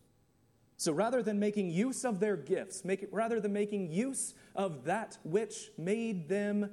So 0.77 0.93
rather 0.93 1.23
than 1.23 1.39
making 1.39 1.71
use 1.71 2.05
of 2.05 2.21
their 2.21 2.37
gifts, 2.37 2.83
it, 2.85 3.09
rather 3.11 3.41
than 3.41 3.53
making 3.53 3.91
use 3.91 4.35
of 4.55 4.85
that 4.85 5.19
which 5.25 5.71
made 5.79 6.29
them 6.29 6.71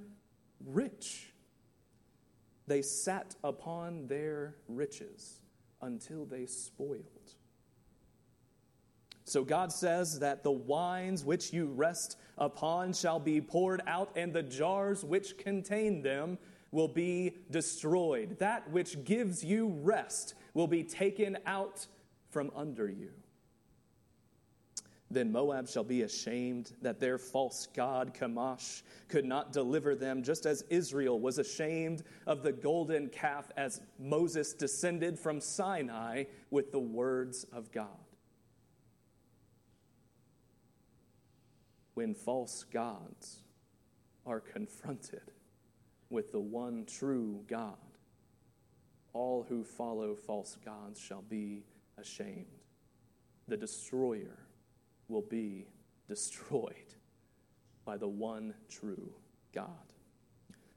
rich, 0.66 1.34
they 2.68 2.82
sat 2.82 3.36
upon 3.44 4.08
their 4.08 4.56
riches 4.68 5.42
until 5.82 6.26
they 6.26 6.46
spoiled. 6.46 7.34
So 9.26 9.44
God 9.44 9.72
says 9.72 10.20
that 10.20 10.44
the 10.44 10.52
wines 10.52 11.24
which 11.24 11.54
you 11.54 11.68
rest 11.68 12.18
upon 12.38 12.94
shall 12.94 13.20
be 13.20 13.40
poured 13.40 13.82
out, 13.88 14.12
and 14.18 14.34
the 14.34 14.44
jars 14.44 15.06
which 15.06 15.38
contain 15.38 16.02
them 16.02 16.38
will 16.72 16.90
be 16.90 17.38
destroyed. 17.50 18.38
That 18.40 18.70
which 18.70 19.04
gives 19.06 19.44
you 19.44 19.68
rest 19.82 20.34
will 20.54 20.68
be 20.68 20.84
taken 20.84 21.38
out 21.46 21.88
from 22.32 22.52
under 22.56 22.90
you. 22.90 23.12
Then 25.14 25.32
Moab 25.32 25.70
shall 25.70 25.84
be 25.84 26.02
ashamed 26.02 26.72
that 26.82 27.00
their 27.00 27.20
false 27.20 27.68
god 27.76 28.16
Chemosh 28.16 28.82
could 29.08 29.26
not 29.26 29.54
deliver 29.54 29.94
them, 29.94 30.24
just 30.24 30.48
as 30.48 30.64
Israel 30.70 31.20
was 31.20 31.38
ashamed 31.38 32.02
of 32.26 32.42
the 32.42 32.52
golden 32.52 33.10
calf 33.10 33.52
as 33.56 33.80
Moses 34.00 34.54
descended 34.54 35.20
from 35.20 35.40
Sinai 35.40 36.24
with 36.50 36.72
the 36.72 36.80
words 36.80 37.46
of 37.54 37.72
God. 37.72 37.88
When 41.94 42.16
false 42.16 42.64
gods 42.64 43.44
are 44.26 44.40
confronted 44.40 45.32
with 46.10 46.32
the 46.32 46.40
one 46.40 46.86
true 46.86 47.44
God, 47.48 47.78
all 49.14 49.46
who 49.48 49.64
follow 49.64 50.16
false 50.16 50.58
gods 50.66 51.00
shall 51.00 51.22
be 51.22 51.66
ashamed. 52.00 52.48
The 53.48 53.58
destroyer 53.58 54.43
will 55.08 55.22
be 55.22 55.68
destroyed 56.08 56.94
by 57.86 57.98
the 57.98 58.08
one 58.08 58.54
true 58.70 59.14
God. 59.54 59.68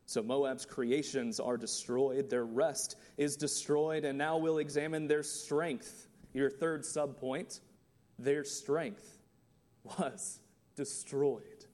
So 0.06 0.22
Moab's 0.22 0.64
creations 0.64 1.40
are 1.40 1.56
destroyed, 1.56 2.30
their 2.30 2.44
rest 2.44 2.96
is 3.16 3.36
destroyed, 3.36 4.04
and 4.04 4.16
now 4.16 4.38
we'll 4.38 4.58
examine 4.58 5.08
their 5.08 5.24
strength. 5.24 6.06
Your 6.32 6.48
third 6.48 6.82
subpoint 6.82 7.60
their 8.18 8.44
strength 8.44 9.18
was 9.98 10.40
destroyed. 10.74 11.66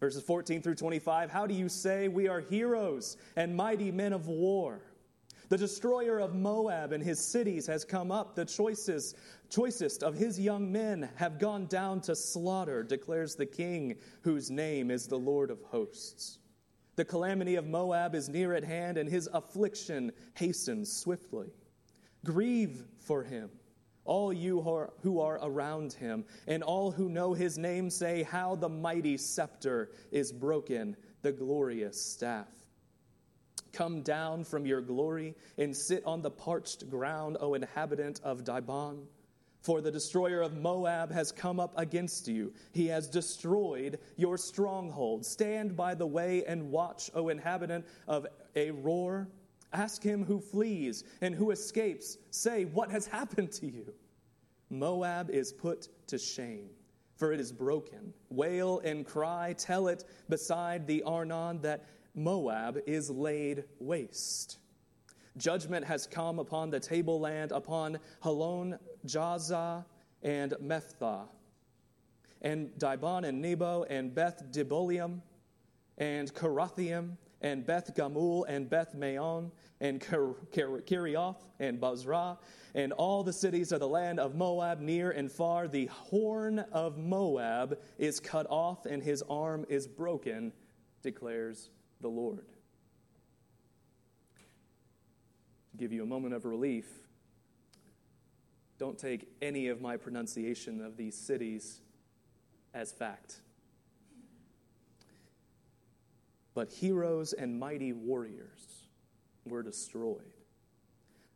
Verses 0.00 0.22
14 0.22 0.62
through 0.62 0.74
25 0.74 1.30
How 1.30 1.46
do 1.46 1.54
you 1.54 1.68
say 1.68 2.08
we 2.08 2.28
are 2.28 2.40
heroes 2.40 3.16
and 3.36 3.54
mighty 3.54 3.90
men 3.90 4.12
of 4.12 4.26
war? 4.28 4.80
The 5.50 5.58
destroyer 5.58 6.20
of 6.20 6.32
Moab 6.32 6.92
and 6.92 7.02
his 7.02 7.18
cities 7.18 7.66
has 7.66 7.84
come 7.84 8.12
up. 8.12 8.36
The 8.36 8.44
choicest, 8.44 9.16
choicest 9.48 10.04
of 10.04 10.14
his 10.14 10.38
young 10.38 10.70
men 10.70 11.10
have 11.16 11.40
gone 11.40 11.66
down 11.66 12.00
to 12.02 12.14
slaughter, 12.14 12.84
declares 12.84 13.34
the 13.34 13.46
king, 13.46 13.96
whose 14.22 14.48
name 14.48 14.92
is 14.92 15.08
the 15.08 15.18
Lord 15.18 15.50
of 15.50 15.60
hosts. 15.62 16.38
The 16.94 17.04
calamity 17.04 17.56
of 17.56 17.66
Moab 17.66 18.14
is 18.14 18.28
near 18.28 18.54
at 18.54 18.62
hand, 18.62 18.96
and 18.96 19.10
his 19.10 19.28
affliction 19.32 20.12
hastens 20.34 20.92
swiftly. 20.92 21.48
Grieve 22.24 22.84
for 23.00 23.24
him, 23.24 23.50
all 24.04 24.32
you 24.32 24.60
who 25.02 25.18
are 25.18 25.40
around 25.42 25.94
him, 25.94 26.26
and 26.46 26.62
all 26.62 26.92
who 26.92 27.08
know 27.08 27.34
his 27.34 27.58
name 27.58 27.90
say, 27.90 28.22
How 28.22 28.54
the 28.54 28.68
mighty 28.68 29.16
scepter 29.16 29.90
is 30.12 30.30
broken, 30.30 30.96
the 31.22 31.32
glorious 31.32 32.00
staff. 32.00 32.59
Come 33.72 34.02
down 34.02 34.44
from 34.44 34.66
your 34.66 34.80
glory 34.80 35.34
and 35.58 35.76
sit 35.76 36.04
on 36.04 36.22
the 36.22 36.30
parched 36.30 36.88
ground, 36.90 37.36
O 37.40 37.54
inhabitant 37.54 38.20
of 38.22 38.44
Dibon. 38.44 39.06
For 39.62 39.82
the 39.82 39.90
destroyer 39.90 40.40
of 40.40 40.56
Moab 40.56 41.12
has 41.12 41.32
come 41.32 41.60
up 41.60 41.74
against 41.76 42.28
you. 42.28 42.52
He 42.72 42.86
has 42.86 43.08
destroyed 43.08 43.98
your 44.16 44.38
stronghold. 44.38 45.26
Stand 45.26 45.76
by 45.76 45.94
the 45.94 46.06
way 46.06 46.44
and 46.46 46.70
watch, 46.70 47.10
O 47.14 47.28
inhabitant 47.28 47.86
of 48.08 48.26
Aroer. 48.56 49.26
Ask 49.72 50.02
him 50.02 50.24
who 50.24 50.40
flees 50.40 51.04
and 51.20 51.34
who 51.34 51.50
escapes. 51.50 52.16
Say, 52.30 52.64
What 52.64 52.90
has 52.90 53.06
happened 53.06 53.52
to 53.52 53.66
you? 53.66 53.92
Moab 54.70 55.30
is 55.30 55.52
put 55.52 55.88
to 56.08 56.18
shame, 56.18 56.70
for 57.16 57.32
it 57.32 57.40
is 57.40 57.52
broken. 57.52 58.14
Wail 58.30 58.80
and 58.80 59.04
cry, 59.04 59.54
tell 59.58 59.88
it 59.88 60.04
beside 60.28 60.86
the 60.86 61.02
Arnon 61.02 61.60
that 61.62 61.84
Moab 62.14 62.78
is 62.86 63.10
laid 63.10 63.64
waste. 63.78 64.58
Judgment 65.36 65.84
has 65.86 66.06
come 66.06 66.38
upon 66.38 66.70
the 66.70 66.80
tableland, 66.80 67.52
upon 67.52 67.98
Halon, 68.22 68.78
Jahzah, 69.06 69.84
and 70.22 70.54
Mephthah, 70.60 71.28
and 72.42 72.70
Dibon 72.78 73.26
and 73.26 73.40
Nebo, 73.40 73.84
and 73.84 74.14
Beth 74.14 74.42
Dibolium, 74.50 75.22
and 75.98 76.34
Kiriathaim, 76.34 77.16
and 77.42 77.64
Beth 77.64 77.94
Gamul, 77.94 78.44
and 78.48 78.68
Beth 78.68 78.94
Maon, 78.94 79.50
and 79.80 80.00
Kerioth, 80.00 81.42
and 81.58 81.80
Bozrah, 81.80 82.38
and 82.74 82.92
all 82.92 83.22
the 83.22 83.32
cities 83.32 83.72
of 83.72 83.80
the 83.80 83.88
land 83.88 84.20
of 84.20 84.34
Moab, 84.34 84.80
near 84.80 85.10
and 85.10 85.30
far. 85.30 85.68
The 85.68 85.86
horn 85.86 86.58
of 86.72 86.98
Moab 86.98 87.78
is 87.98 88.20
cut 88.20 88.46
off, 88.50 88.84
and 88.84 89.02
his 89.02 89.22
arm 89.30 89.64
is 89.70 89.86
broken, 89.86 90.52
declares 91.02 91.70
the 92.00 92.08
Lord. 92.08 92.46
To 95.72 95.76
give 95.76 95.92
you 95.92 96.02
a 96.02 96.06
moment 96.06 96.34
of 96.34 96.44
relief, 96.44 96.86
don't 98.78 98.98
take 98.98 99.28
any 99.42 99.68
of 99.68 99.80
my 99.80 99.96
pronunciation 99.96 100.82
of 100.82 100.96
these 100.96 101.14
cities 101.14 101.80
as 102.72 102.92
fact. 102.92 103.36
But 106.54 106.70
heroes 106.70 107.32
and 107.32 107.58
mighty 107.58 107.92
warriors 107.92 108.86
were 109.44 109.62
destroyed. 109.62 110.32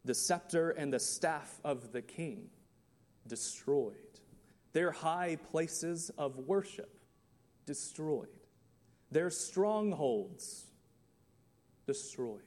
The 0.05 0.15
scepter 0.15 0.71
and 0.71 0.93
the 0.93 0.99
staff 0.99 1.61
of 1.65 1.93
the 1.93 2.03
king 2.03 2.51
destroyed. 3.27 3.95
Their 4.73 4.91
high 4.91 5.37
places 5.51 6.11
of 6.19 6.39
worship 6.39 6.99
destroyed. 7.65 8.29
Their 9.15 9.31
strongholds 9.31 10.65
destroyed. 11.87 12.41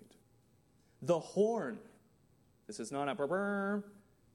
The 1.02 1.18
horn, 1.18 1.80
this 2.68 2.82
is 2.82 2.92
not 2.92 3.08
a 3.08 3.16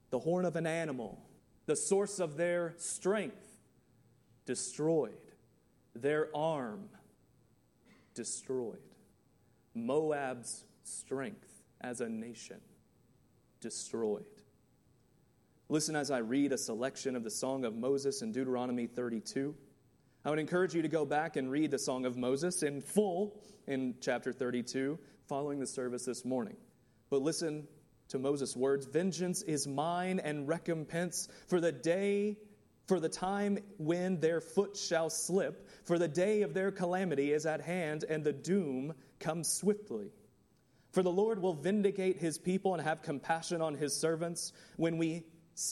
the 0.09 0.17
horn 0.17 0.43
of 0.45 0.55
an 0.55 0.65
animal, 0.65 1.21
the 1.67 1.75
source 1.75 2.19
of 2.19 2.35
their 2.35 2.73
strength, 2.77 3.45
destroyed. 4.47 5.13
Their 5.95 6.35
arm, 6.35 6.89
destroyed. 8.15 8.79
Moab's 9.75 10.63
strength 10.83 11.61
as 11.81 12.01
a 12.01 12.09
nation, 12.09 12.61
destroyed. 13.61 14.25
Listen 15.69 15.95
as 15.95 16.09
I 16.09 16.17
read 16.17 16.51
a 16.51 16.57
selection 16.57 17.15
of 17.15 17.23
the 17.23 17.29
Song 17.29 17.63
of 17.63 17.75
Moses 17.75 18.23
in 18.23 18.31
Deuteronomy 18.31 18.87
32. 18.87 19.53
I 20.25 20.29
would 20.29 20.39
encourage 20.39 20.73
you 20.73 20.81
to 20.81 20.87
go 20.87 21.03
back 21.03 21.35
and 21.35 21.51
read 21.51 21.71
the 21.71 21.79
Song 21.79 22.05
of 22.05 22.15
Moses 22.15 22.63
in 22.63 22.79
full 22.79 23.41
in 23.67 23.95
chapter 23.99 24.31
32 24.31 24.97
following 25.27 25.59
the 25.59 25.67
service 25.67 26.05
this 26.05 26.23
morning. 26.23 26.55
But 27.09 27.21
listen 27.21 27.67
to 28.07 28.19
Moses' 28.19 28.55
words 28.55 28.85
Vengeance 28.85 29.41
is 29.41 29.67
mine 29.67 30.21
and 30.21 30.47
recompense 30.47 31.27
for 31.49 31.59
the 31.59 31.73
day, 31.73 32.37
for 32.87 33.01
the 33.01 33.09
time 33.09 33.57
when 33.77 34.21
their 34.21 34.39
foot 34.39 34.77
shall 34.77 35.09
slip, 35.09 35.69
for 35.83 35.99
the 35.99 36.07
day 36.07 36.43
of 36.43 36.53
their 36.53 36.71
calamity 36.71 37.33
is 37.33 37.45
at 37.45 37.59
hand, 37.59 38.05
and 38.07 38.23
the 38.23 38.31
doom 38.31 38.93
comes 39.19 39.49
swiftly. 39.51 40.09
For 40.93 41.03
the 41.03 41.11
Lord 41.11 41.41
will 41.41 41.55
vindicate 41.55 42.17
his 42.17 42.37
people 42.37 42.73
and 42.73 42.81
have 42.81 43.01
compassion 43.01 43.61
on 43.61 43.75
his 43.75 43.93
servants 43.93 44.53
when 44.77 44.97
we 44.97 45.23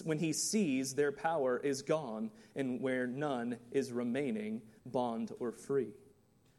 when 0.04 0.20
he 0.20 0.34
sees 0.34 0.94
their 0.94 1.12
power 1.12 1.58
is 1.58 1.82
gone 1.82 2.32
and 2.56 2.82
where 2.82 3.08
none 3.08 3.58
is 3.72 3.92
remaining, 3.92 4.62
bond 4.86 5.32
or 5.40 5.52
free. 5.52 5.94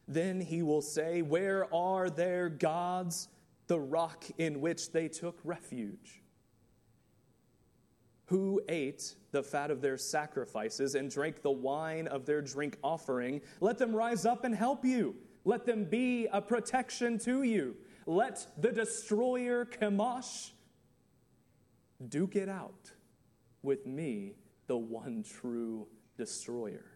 Then 0.08 0.40
he 0.40 0.62
will 0.62 0.82
say, 0.82 1.22
Where 1.22 1.72
are 1.72 2.10
their 2.10 2.48
gods, 2.48 3.28
the 3.68 3.78
rock 3.78 4.24
in 4.38 4.60
which 4.60 4.90
they 4.90 5.08
took 5.08 5.38
refuge? 5.44 6.22
Who 8.26 8.62
ate 8.68 9.14
the 9.30 9.42
fat 9.42 9.70
of 9.70 9.80
their 9.80 9.98
sacrifices 9.98 10.94
and 10.94 11.10
drank 11.10 11.42
the 11.42 11.50
wine 11.50 12.08
of 12.08 12.24
their 12.24 12.42
drink 12.42 12.78
offering? 12.82 13.40
Let 13.60 13.78
them 13.78 13.94
rise 13.94 14.26
up 14.26 14.44
and 14.44 14.54
help 14.54 14.84
you. 14.84 15.14
Let 15.44 15.66
them 15.66 15.84
be 15.84 16.28
a 16.32 16.40
protection 16.40 17.18
to 17.20 17.42
you. 17.42 17.76
Let 18.06 18.46
the 18.58 18.72
destroyer 18.72 19.64
Chemosh 19.64 20.50
duke 22.08 22.36
it 22.36 22.48
out 22.48 22.92
with 23.62 23.86
me, 23.86 24.34
the 24.66 24.76
one 24.76 25.24
true 25.40 25.86
destroyer. 26.16 26.86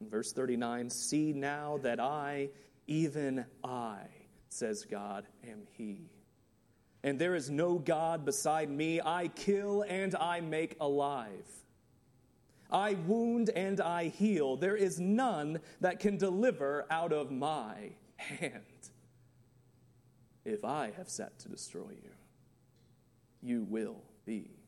In 0.00 0.08
verse 0.08 0.32
39, 0.32 0.90
see 0.90 1.32
now 1.32 1.78
that 1.82 2.00
I, 2.00 2.50
even 2.86 3.44
I, 3.62 4.00
says 4.48 4.84
God, 4.84 5.26
am 5.48 5.62
He. 5.72 6.10
And 7.02 7.18
there 7.18 7.34
is 7.34 7.50
no 7.50 7.78
God 7.78 8.24
beside 8.24 8.70
me. 8.70 9.00
I 9.04 9.28
kill 9.28 9.82
and 9.82 10.14
I 10.14 10.40
make 10.40 10.76
alive. 10.80 11.46
I 12.70 12.94
wound 13.06 13.50
and 13.50 13.80
I 13.80 14.08
heal. 14.08 14.56
There 14.56 14.76
is 14.76 14.98
none 14.98 15.60
that 15.80 16.00
can 16.00 16.16
deliver 16.16 16.86
out 16.90 17.12
of 17.12 17.30
my 17.30 17.90
hand. 18.16 18.62
If 20.44 20.64
I 20.64 20.92
have 20.96 21.08
set 21.08 21.38
to 21.40 21.48
destroy 21.48 21.90
you, 22.02 22.10
you 23.42 23.64
will 23.64 24.02
be 24.24 24.63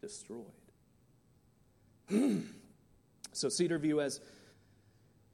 destroyed. 0.00 0.44
so, 3.32 3.48
Cedar 3.48 3.78
View, 3.78 4.00
as 4.00 4.20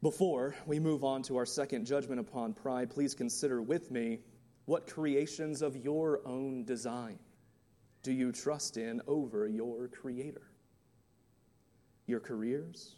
before 0.03 0.55
we 0.67 0.79
move 0.79 1.05
on 1.05 1.23
to 1.25 1.37
our 1.37 1.47
second 1.47 1.87
judgment 1.87 2.21
upon 2.21 2.53
pride, 2.53 2.91
please 2.91 3.15
consider 3.15 3.63
with 3.63 3.91
me 3.91 4.21
what 4.67 4.87
creations 4.87 5.63
of 5.63 5.77
your 5.77 6.21
own 6.27 6.65
design 6.65 7.19
do 8.03 8.13
you 8.13 8.33
trust 8.33 8.77
in 8.77 9.01
over 9.07 9.49
your 9.49 9.89
Creator? 9.89 10.43
Your 12.07 12.21
careers, 12.21 12.97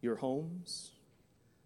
your 0.00 0.14
homes, 0.14 0.92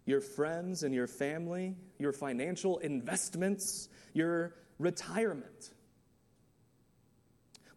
your 0.05 0.21
friends 0.21 0.81
and 0.83 0.93
your 0.93 1.07
family, 1.07 1.75
your 1.99 2.11
financial 2.11 2.79
investments, 2.79 3.89
your 4.13 4.55
retirement 4.79 5.71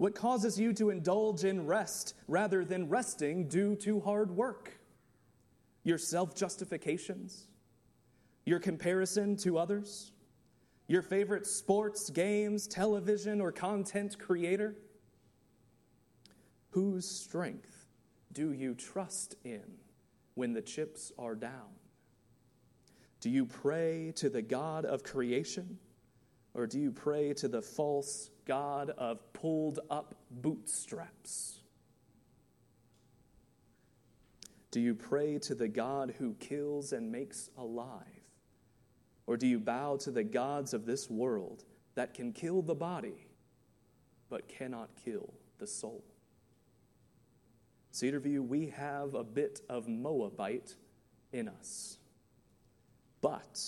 what 0.04 0.14
causes 0.14 0.60
you 0.60 0.74
to 0.74 0.90
indulge 0.90 1.44
in 1.44 1.64
rest 1.64 2.12
rather 2.28 2.62
than 2.62 2.90
resting 2.90 3.48
due 3.48 3.74
to 3.74 4.00
hard 4.00 4.30
work? 4.30 4.78
Your 5.82 5.96
self 5.96 6.34
justifications? 6.34 7.48
Your 8.44 8.58
comparison 8.58 9.34
to 9.38 9.56
others? 9.56 10.12
Your 10.88 11.00
favorite 11.00 11.46
sports, 11.46 12.10
games, 12.10 12.66
television, 12.66 13.40
or 13.40 13.50
content 13.50 14.18
creator? 14.18 14.76
Whose 16.72 17.08
strength 17.08 17.86
do 18.30 18.52
you 18.52 18.74
trust 18.74 19.36
in 19.42 19.64
when 20.34 20.52
the 20.52 20.60
chips 20.60 21.12
are 21.18 21.34
down? 21.34 21.78
Do 23.22 23.30
you 23.30 23.46
pray 23.46 24.12
to 24.16 24.28
the 24.28 24.42
God 24.42 24.84
of 24.84 25.02
creation? 25.02 25.78
Or 26.54 26.66
do 26.66 26.78
you 26.78 26.92
pray 26.92 27.34
to 27.34 27.48
the 27.48 27.60
false 27.60 28.30
God 28.46 28.90
of 28.90 29.32
pulled 29.32 29.80
up 29.90 30.14
bootstraps? 30.30 31.60
Do 34.70 34.80
you 34.80 34.94
pray 34.94 35.38
to 35.40 35.54
the 35.54 35.68
God 35.68 36.14
who 36.18 36.34
kills 36.34 36.92
and 36.92 37.10
makes 37.10 37.50
alive? 37.58 37.98
Or 39.26 39.36
do 39.36 39.46
you 39.46 39.58
bow 39.58 39.96
to 39.98 40.10
the 40.10 40.24
gods 40.24 40.74
of 40.74 40.86
this 40.86 41.10
world 41.10 41.64
that 41.94 42.14
can 42.14 42.32
kill 42.32 42.62
the 42.62 42.74
body 42.74 43.28
but 44.28 44.48
cannot 44.48 44.90
kill 45.04 45.32
the 45.58 45.66
soul? 45.66 46.04
Cedarview, 47.92 48.40
we 48.40 48.66
have 48.70 49.14
a 49.14 49.22
bit 49.22 49.60
of 49.68 49.86
Moabite 49.86 50.74
in 51.32 51.48
us. 51.48 51.98
But 53.20 53.60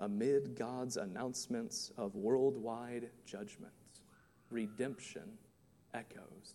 amid 0.00 0.56
God's 0.56 0.96
announcements 0.96 1.92
of 1.96 2.16
worldwide 2.16 3.10
judgment, 3.24 3.72
redemption 4.50 5.38
echoes. 5.94 6.54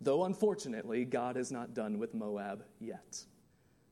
Though 0.00 0.24
unfortunately, 0.24 1.04
God 1.04 1.36
is 1.36 1.52
not 1.52 1.74
done 1.74 1.98
with 1.98 2.12
Moab 2.12 2.64
yet. 2.80 3.24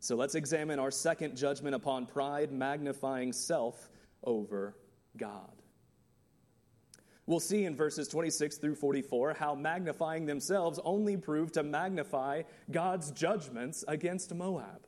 So 0.00 0.16
let's 0.16 0.34
examine 0.34 0.78
our 0.78 0.90
second 0.90 1.36
judgment 1.36 1.74
upon 1.74 2.06
pride, 2.06 2.52
magnifying 2.52 3.32
self 3.32 3.88
over 4.24 4.74
God. 5.16 5.52
We'll 7.26 7.38
see 7.38 7.64
in 7.64 7.76
verses 7.76 8.08
26 8.08 8.58
through 8.58 8.74
44 8.74 9.34
how 9.34 9.54
magnifying 9.54 10.26
themselves 10.26 10.80
only 10.82 11.16
proved 11.16 11.54
to 11.54 11.62
magnify 11.62 12.42
God's 12.70 13.12
judgments 13.12 13.84
against 13.86 14.34
Moab. 14.34 14.86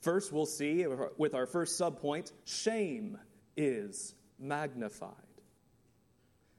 First, 0.00 0.32
we'll 0.32 0.46
see 0.46 0.86
with 1.16 1.34
our 1.34 1.46
first 1.46 1.80
subpoint 1.80 2.32
shame 2.44 3.18
is 3.56 4.14
magnified. 4.38 5.12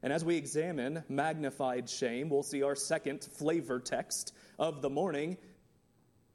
And 0.01 0.13
as 0.13 0.23
we 0.23 0.35
examine 0.35 1.03
magnified 1.09 1.89
shame, 1.89 2.29
we'll 2.29 2.43
see 2.43 2.63
our 2.63 2.75
second 2.75 3.23
flavor 3.23 3.79
text 3.79 4.33
of 4.57 4.81
the 4.81 4.89
morning, 4.89 5.37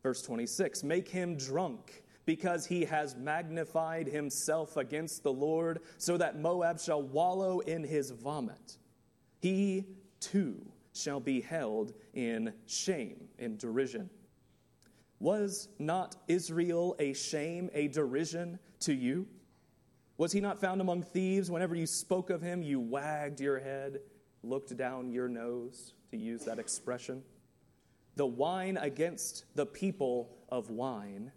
verse 0.02 0.22
26. 0.22 0.82
Make 0.82 1.08
him 1.08 1.36
drunk 1.36 2.02
because 2.26 2.66
he 2.66 2.84
has 2.86 3.16
magnified 3.16 4.06
himself 4.06 4.76
against 4.76 5.22
the 5.22 5.32
Lord, 5.32 5.80
so 5.98 6.16
that 6.16 6.38
Moab 6.38 6.80
shall 6.80 7.02
wallow 7.02 7.60
in 7.60 7.84
his 7.84 8.10
vomit. 8.10 8.78
He 9.40 9.84
too 10.20 10.56
shall 10.94 11.20
be 11.20 11.42
held 11.42 11.92
in 12.14 12.54
shame, 12.66 13.28
in 13.38 13.56
derision. 13.58 14.08
Was 15.24 15.68
not 15.78 16.16
Israel 16.28 16.96
a 16.98 17.14
shame, 17.14 17.70
a 17.72 17.88
derision 17.88 18.58
to 18.80 18.92
you? 18.92 19.26
Was 20.18 20.32
he 20.32 20.40
not 20.42 20.60
found 20.60 20.82
among 20.82 21.02
thieves? 21.02 21.50
Whenever 21.50 21.74
you 21.74 21.86
spoke 21.86 22.28
of 22.28 22.42
him, 22.42 22.62
you 22.62 22.78
wagged 22.78 23.40
your 23.40 23.58
head, 23.58 24.00
looked 24.42 24.76
down 24.76 25.08
your 25.08 25.26
nose, 25.26 25.94
to 26.10 26.18
use 26.18 26.44
that 26.44 26.58
expression. 26.58 27.22
The 28.16 28.26
wine 28.26 28.76
against 28.76 29.46
the 29.54 29.64
people 29.64 30.28
of 30.50 30.68
wine 30.68 31.32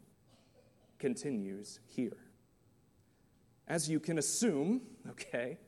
continues 1.00 1.80
here. 1.88 2.18
As 3.70 3.90
you 3.90 4.02
can 4.02 4.18
assume, 4.18 4.82
okay, 5.12 5.60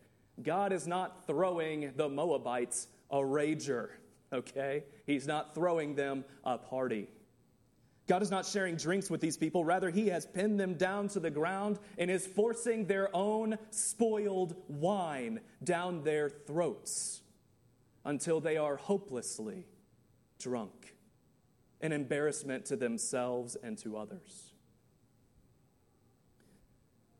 God 0.44 0.74
is 0.74 0.86
not 0.88 1.26
throwing 1.26 1.94
the 1.96 2.10
Moabites 2.10 2.90
a 3.10 3.20
rager, 3.20 3.92
okay? 4.34 4.84
He's 5.06 5.26
not 5.26 5.56
throwing 5.56 5.96
them 5.96 6.26
a 6.44 6.58
party. 6.58 7.08
God 8.10 8.24
is 8.24 8.32
not 8.32 8.48
sharing 8.48 8.76
drinks 8.76 9.12
with 9.12 9.22
these 9.22 9.38
people. 9.38 9.64
Rather, 9.64 9.92
He 9.92 10.08
has 10.08 10.26
pinned 10.26 10.60
them 10.60 10.74
down 10.74 11.10
to 11.10 11.20
the 11.20 11.30
ground 11.30 11.78
and 12.00 12.10
is 12.10 12.26
forcing 12.26 12.88
their 12.88 13.16
own 13.16 13.56
spoiled 13.70 14.56
wine 14.68 15.40
down 15.64 16.04
their 16.04 16.28
throats 16.28 17.22
until 18.04 18.42
they 18.42 18.58
are 18.58 18.78
hopelessly 18.78 19.68
drunk, 20.40 20.96
an 21.82 21.92
embarrassment 21.92 22.66
to 22.66 22.76
themselves 22.76 23.56
and 23.62 23.78
to 23.78 23.96
others. 23.96 24.54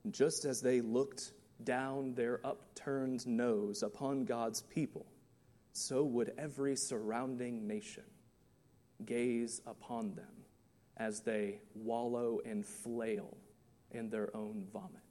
Just 0.10 0.44
as 0.44 0.60
they 0.60 0.82
looked 0.82 1.34
down 1.64 2.16
their 2.16 2.40
upturned 2.44 3.28
nose 3.28 3.84
upon 3.84 4.26
God's 4.26 4.64
people, 4.64 5.06
so 5.72 6.04
would 6.04 6.34
every 6.40 6.76
surrounding 6.76 7.68
nation 7.68 8.06
gaze 9.06 9.62
upon 9.68 10.16
them 10.16 10.39
as 11.00 11.22
they 11.22 11.62
wallow 11.74 12.42
and 12.46 12.66
flail 12.66 13.38
in 13.92 14.10
their 14.10 14.36
own 14.36 14.68
vomit. 14.72 15.02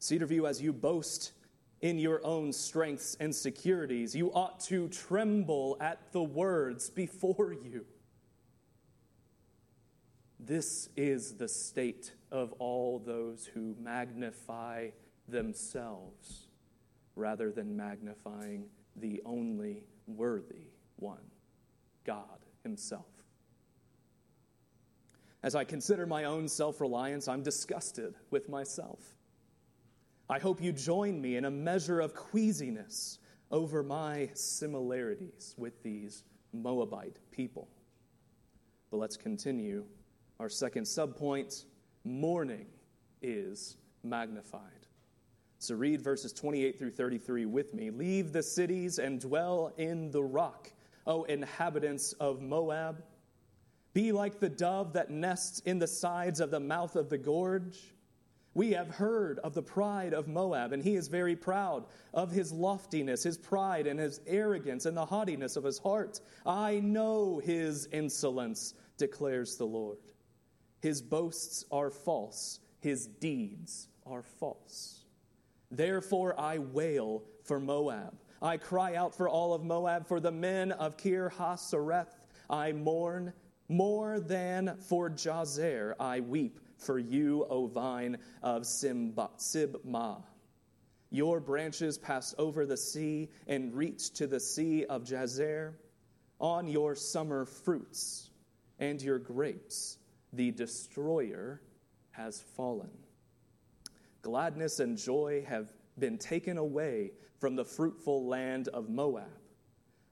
Cedarview, 0.00 0.48
as 0.48 0.62
you 0.62 0.72
boast 0.72 1.32
in 1.80 1.98
your 1.98 2.24
own 2.24 2.52
strengths 2.52 3.16
and 3.20 3.34
securities, 3.34 4.14
you 4.14 4.32
ought 4.32 4.60
to 4.60 4.88
tremble 4.88 5.76
at 5.80 6.12
the 6.12 6.22
words 6.22 6.90
before 6.90 7.52
you. 7.52 7.84
This 10.38 10.90
is 10.96 11.34
the 11.34 11.48
state 11.48 12.12
of 12.30 12.52
all 12.58 12.98
those 12.98 13.46
who 13.46 13.74
magnify 13.80 14.90
themselves 15.26 16.48
rather 17.16 17.50
than 17.50 17.76
magnifying 17.76 18.66
the 18.96 19.22
only 19.24 19.84
worthy 20.06 20.68
one, 20.96 21.30
God 22.04 22.44
Himself. 22.62 23.13
As 25.44 25.54
I 25.54 25.62
consider 25.62 26.06
my 26.06 26.24
own 26.24 26.48
self 26.48 26.80
reliance, 26.80 27.28
I'm 27.28 27.42
disgusted 27.42 28.14
with 28.30 28.48
myself. 28.48 28.98
I 30.30 30.38
hope 30.38 30.62
you 30.62 30.72
join 30.72 31.20
me 31.20 31.36
in 31.36 31.44
a 31.44 31.50
measure 31.50 32.00
of 32.00 32.14
queasiness 32.14 33.18
over 33.50 33.82
my 33.82 34.30
similarities 34.32 35.54
with 35.58 35.82
these 35.82 36.24
Moabite 36.54 37.18
people. 37.30 37.68
But 38.90 38.96
let's 38.96 39.18
continue. 39.18 39.84
Our 40.40 40.48
second 40.48 40.84
subpoint 40.84 41.66
mourning 42.04 42.66
is 43.20 43.76
magnified. 44.02 44.86
So 45.58 45.74
read 45.74 46.00
verses 46.00 46.32
28 46.32 46.78
through 46.78 46.92
33 46.92 47.44
with 47.44 47.74
me. 47.74 47.90
Leave 47.90 48.32
the 48.32 48.42
cities 48.42 48.98
and 48.98 49.20
dwell 49.20 49.74
in 49.76 50.10
the 50.10 50.22
rock, 50.22 50.72
O 51.06 51.24
inhabitants 51.24 52.14
of 52.14 52.40
Moab. 52.40 53.02
Be 53.94 54.10
like 54.12 54.40
the 54.40 54.48
dove 54.48 54.92
that 54.94 55.10
nests 55.10 55.60
in 55.60 55.78
the 55.78 55.86
sides 55.86 56.40
of 56.40 56.50
the 56.50 56.60
mouth 56.60 56.96
of 56.96 57.08
the 57.08 57.18
gorge. 57.18 57.78
We 58.52 58.72
have 58.72 58.88
heard 58.88 59.38
of 59.40 59.54
the 59.54 59.62
pride 59.62 60.12
of 60.12 60.28
Moab, 60.28 60.72
and 60.72 60.82
he 60.82 60.94
is 60.96 61.08
very 61.08 61.34
proud 61.34 61.86
of 62.12 62.30
his 62.30 62.52
loftiness, 62.52 63.22
his 63.22 63.38
pride, 63.38 63.86
and 63.86 63.98
his 63.98 64.20
arrogance, 64.26 64.86
and 64.86 64.96
the 64.96 65.06
haughtiness 65.06 65.56
of 65.56 65.64
his 65.64 65.78
heart. 65.78 66.20
I 66.44 66.80
know 66.80 67.38
his 67.38 67.86
insolence, 67.86 68.74
declares 68.96 69.56
the 69.56 69.66
Lord. 69.66 69.98
His 70.80 71.00
boasts 71.02 71.64
are 71.70 71.90
false, 71.90 72.60
his 72.80 73.06
deeds 73.06 73.88
are 74.06 74.22
false. 74.22 75.04
Therefore 75.70 76.38
I 76.38 76.58
wail 76.58 77.24
for 77.42 77.58
Moab. 77.58 78.14
I 78.40 78.56
cry 78.56 78.94
out 78.94 79.14
for 79.14 79.28
all 79.28 79.54
of 79.54 79.64
Moab, 79.64 80.06
for 80.06 80.20
the 80.20 80.30
men 80.30 80.70
of 80.72 80.96
Kir 80.96 81.32
Hasareth. 81.38 82.26
I 82.50 82.72
mourn 82.72 83.32
more 83.68 84.20
than 84.20 84.76
for 84.88 85.10
Jazer, 85.10 85.94
I 85.98 86.20
weep 86.20 86.60
for 86.78 86.98
you, 86.98 87.46
O 87.48 87.66
vine 87.66 88.18
of 88.42 88.62
Sibmah. 88.62 90.22
Your 91.10 91.40
branches 91.40 91.96
passed 91.96 92.34
over 92.38 92.66
the 92.66 92.76
sea 92.76 93.30
and 93.46 93.74
reached 93.74 94.16
to 94.16 94.26
the 94.26 94.40
sea 94.40 94.84
of 94.84 95.04
Jazer. 95.04 95.74
On 96.40 96.66
your 96.66 96.94
summer 96.96 97.44
fruits 97.44 98.30
and 98.78 99.00
your 99.00 99.18
grapes, 99.18 99.98
the 100.32 100.50
destroyer 100.50 101.62
has 102.10 102.40
fallen. 102.56 102.90
Gladness 104.22 104.80
and 104.80 104.98
joy 104.98 105.44
have 105.48 105.72
been 105.98 106.18
taken 106.18 106.58
away 106.58 107.12
from 107.38 107.54
the 107.54 107.64
fruitful 107.64 108.26
land 108.26 108.68
of 108.68 108.88
Moab. 108.88 109.28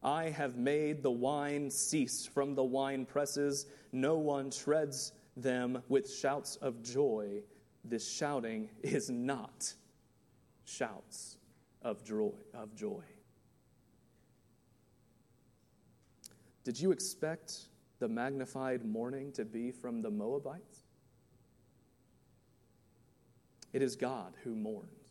I 0.02 0.30
have 0.30 0.56
made 0.56 1.02
the 1.02 1.10
wine 1.10 1.70
cease 1.70 2.26
from 2.26 2.54
the 2.54 2.64
wine 2.64 3.06
presses. 3.06 3.66
No 3.92 4.16
one 4.18 4.50
treads 4.50 5.12
them 5.36 5.82
with 5.88 6.12
shouts 6.12 6.56
of 6.56 6.82
joy. 6.82 7.42
This 7.84 8.10
shouting 8.10 8.68
is 8.82 9.10
not 9.10 9.74
shouts 10.64 11.36
of 11.82 12.04
joy. 12.04 12.32
Of 12.52 12.74
joy. 12.74 13.02
Did 16.64 16.80
you 16.80 16.92
expect 16.92 17.68
the 17.98 18.08
magnified 18.08 18.84
mourning 18.84 19.32
to 19.32 19.44
be 19.44 19.70
from 19.70 20.02
the 20.02 20.10
Moabites? 20.10 20.82
It 23.72 23.82
is 23.82 23.96
God 23.96 24.34
who 24.44 24.54
mourns. 24.54 25.01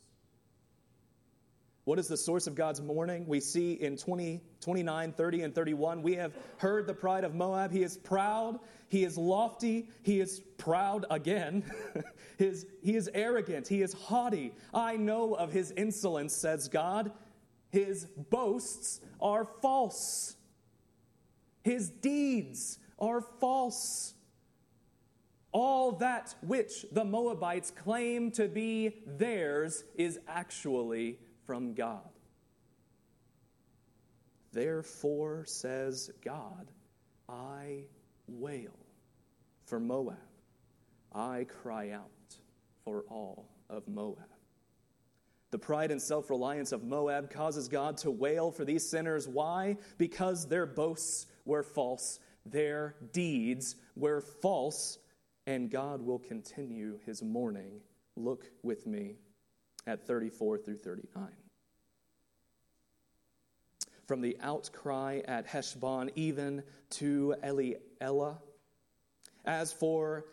What 1.84 1.98
is 1.98 2.08
the 2.08 2.18
source 2.18 2.46
of 2.46 2.54
God's 2.54 2.80
mourning? 2.80 3.26
We 3.28 3.40
see 3.40 3.74
in 3.74 3.98
20, 3.98 4.42
29, 4.60 5.14
30, 5.14 5.42
and 5.42 5.56
31. 5.56 6.04
We 6.04 6.16
have 6.16 6.34
heard 6.58 6.86
the 6.86 6.94
pride 6.94 7.24
of 7.24 7.34
Moab. 7.34 7.72
He 7.72 7.82
is 7.82 7.98
proud. 7.98 8.60
He 8.88 9.04
is 9.04 9.18
lofty. 9.18 9.90
He 10.04 10.20
is 10.20 10.42
proud 10.58 11.06
again. 11.10 11.64
his, 12.38 12.68
he 12.84 12.96
is 12.96 13.10
arrogant. 13.14 13.68
He 13.68 13.82
is 13.82 13.94
haughty. 13.94 14.54
I 14.74 14.96
know 14.96 15.34
of 15.34 15.52
his 15.52 15.72
insolence, 15.72 16.36
says 16.36 16.68
God. 16.68 17.12
His 17.72 18.06
boasts 18.06 19.02
are 19.20 19.46
false. 19.46 20.36
His 21.64 21.90
deeds 21.90 22.78
are 23.00 23.22
false. 23.22 24.14
All 25.52 25.94
that 25.94 26.36
which 26.42 26.86
the 26.92 27.04
Moabites 27.04 27.72
claim 27.72 28.32
to 28.32 28.48
be 28.48 29.02
theirs 29.06 29.84
is 29.96 30.20
actually 30.28 31.18
from 31.46 31.74
God. 31.74 32.10
Therefore, 34.52 35.46
says 35.46 36.10
God, 36.24 36.72
I 37.30 37.86
wail 38.28 38.78
for 39.66 39.80
Moab. 39.80 40.18
I 41.14 41.46
cry 41.62 41.92
out 41.92 42.10
for 42.84 43.06
all 43.10 43.50
of 43.70 43.88
Moab. 43.88 44.18
The 45.52 45.60
pride 45.60 45.92
and 45.92 46.02
self 46.02 46.30
reliance 46.30 46.72
of 46.72 46.84
Moab 46.84 47.30
causes 47.30 47.68
God 47.68 47.98
to 47.98 48.12
wail 48.12 48.52
for 48.52 48.66
these 48.66 48.90
sinners. 48.90 49.28
Why? 49.28 49.78
Because 49.98 50.48
their 50.48 50.66
boasts 50.66 51.28
were 51.46 51.64
false, 51.64 52.20
their 52.46 52.96
deeds 53.12 53.76
were 53.96 54.22
false, 54.22 54.98
and 55.46 55.70
God 55.70 56.02
will 56.02 56.20
continue 56.20 57.00
his 57.06 57.22
mourning. 57.22 57.82
Look 58.16 58.50
with 58.64 58.86
me 58.88 59.16
at 59.88 60.06
34 60.06 60.58
through 60.60 60.78
39 60.78 61.30
from 64.12 64.20
the 64.20 64.36
outcry 64.42 65.22
at 65.24 65.48
Heshbon 65.48 66.12
even 66.16 66.64
to 66.90 67.34
Elealeh. 67.42 68.38
As 69.46 69.72
for 69.72 70.26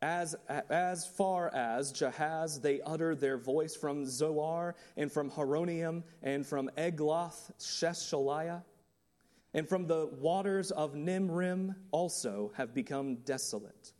as, 0.00 0.36
as 0.48 1.06
far 1.06 1.52
as 1.52 1.92
Jahaz, 1.92 2.62
they 2.62 2.80
utter 2.80 3.16
their 3.16 3.36
voice 3.36 3.74
from 3.74 4.06
Zoar 4.06 4.76
and 4.96 5.10
from 5.10 5.28
Horonaim 5.28 6.04
and 6.22 6.46
from 6.46 6.70
Egloth 6.78 7.50
Sheshaliah. 7.58 8.62
And 9.54 9.68
from 9.68 9.88
the 9.88 10.06
waters 10.06 10.70
of 10.70 10.94
Nimrim 10.94 11.74
also 11.90 12.52
have 12.56 12.72
become 12.72 13.16
desolate. 13.16 13.92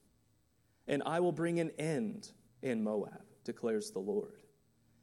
And 0.86 1.02
I 1.04 1.18
will 1.18 1.32
bring 1.32 1.58
an 1.58 1.72
end 1.80 2.30
in 2.62 2.84
Moab, 2.84 3.24
declares 3.42 3.90
the 3.90 3.98
Lord 3.98 4.40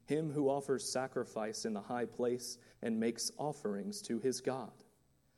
him 0.08 0.32
who 0.32 0.50
offers 0.50 0.90
sacrifice 0.90 1.66
in 1.66 1.74
the 1.74 1.82
high 1.82 2.06
place 2.06 2.58
and 2.82 3.00
makes 3.00 3.32
offerings 3.38 4.02
to 4.04 4.20
his 4.20 4.42
God. 4.42 4.72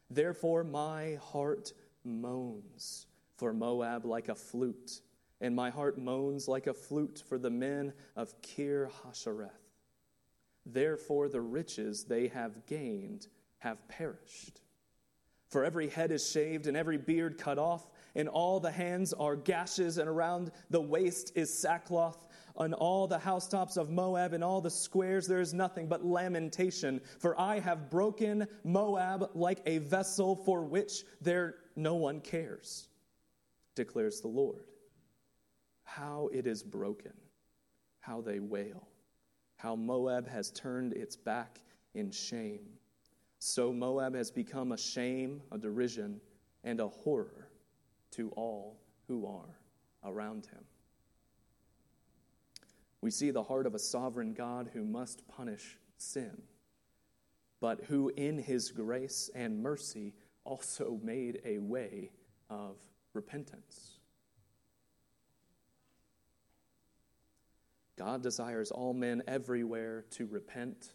Therefore, 0.10 0.64
my 0.64 1.18
heart 1.22 1.74
moans 2.04 3.08
for 3.36 3.52
Moab 3.52 4.06
like 4.06 4.30
a 4.30 4.36
flute, 4.36 5.02
and 5.42 5.56
my 5.56 5.70
heart 5.70 5.98
moans 5.98 6.48
like 6.48 6.68
a 6.68 6.74
flute 6.74 7.24
for 7.28 7.38
the 7.38 7.50
men 7.50 7.94
of 8.16 8.40
Kir 8.42 8.90
Hashareth. 9.04 9.50
Therefore, 10.66 11.30
the 11.30 11.42
riches 11.42 12.04
they 12.04 12.28
have 12.28 12.66
gained 12.68 13.28
have 13.60 13.88
perished. 13.88 14.62
For 15.48 15.66
every 15.66 15.90
head 15.90 16.12
is 16.12 16.30
shaved 16.30 16.68
and 16.68 16.78
every 16.78 16.98
beard 16.98 17.40
cut 17.40 17.58
off, 17.58 17.90
and 18.16 18.30
all 18.30 18.60
the 18.60 18.72
hands 18.72 19.14
are 19.14 19.36
gashes, 19.36 19.98
and 19.98 20.08
around 20.08 20.52
the 20.70 20.82
waist 20.82 21.32
is 21.36 21.52
sackcloth 21.52 22.28
on 22.60 22.74
all 22.74 23.08
the 23.08 23.18
housetops 23.18 23.78
of 23.78 23.90
Moab 23.90 24.34
and 24.34 24.44
all 24.44 24.60
the 24.60 24.70
squares 24.70 25.28
there 25.28 25.40
is 25.40 25.54
nothing 25.54 25.88
but 25.88 26.06
lamentation. 26.06 27.00
For 27.20 27.40
I 27.40 27.60
have 27.60 27.90
broken 27.90 28.48
Moab 28.64 29.32
like 29.34 29.62
a 29.66 29.78
vessel 29.78 30.36
for 30.36 30.64
which 30.64 31.04
there 31.22 31.56
no 31.76 31.96
one 31.96 32.20
cares, 32.20 32.90
declares 33.76 34.20
the 34.20 34.28
Lord. 34.28 34.66
How 35.84 36.30
it 36.34 36.46
is 36.46 36.62
broken, 36.62 37.14
how 38.02 38.22
they 38.22 38.40
wail, 38.40 38.88
how 39.56 39.76
Moab 39.76 40.28
has 40.28 40.52
turned 40.52 40.94
its 40.94 41.16
back 41.16 41.62
in 41.96 42.12
shame. 42.12 42.68
So 43.40 43.72
Moab 43.72 44.16
has 44.16 44.30
become 44.30 44.74
a 44.74 44.78
shame, 44.78 45.42
a 45.52 45.58
derision, 45.58 46.20
and 46.66 46.82
a 46.82 46.88
horror 46.90 47.48
to 48.12 48.30
all 48.32 48.82
who 49.08 49.26
are 49.26 49.58
around 50.04 50.46
him. 50.48 50.64
We 53.02 53.12
see 53.12 53.32
the 53.32 53.44
heart 53.44 53.66
of 53.66 53.76
a 53.76 53.80
sovereign 53.80 54.34
God 54.34 54.70
who 54.74 54.84
must 54.84 55.28
punish 55.28 55.78
sin, 55.98 56.42
but 57.62 57.86
who, 57.86 58.10
in 58.10 58.38
his 58.38 58.72
grace 58.72 59.30
and 59.34 59.62
mercy, 59.62 60.14
also 60.44 61.00
made 61.04 61.42
a 61.46 61.60
way 61.60 62.12
of 62.50 62.76
repentance. 63.14 64.00
God 67.98 68.24
desires 68.24 68.72
all 68.72 68.94
men 68.94 69.24
everywhere 69.28 70.06
to 70.12 70.26
repent, 70.26 70.94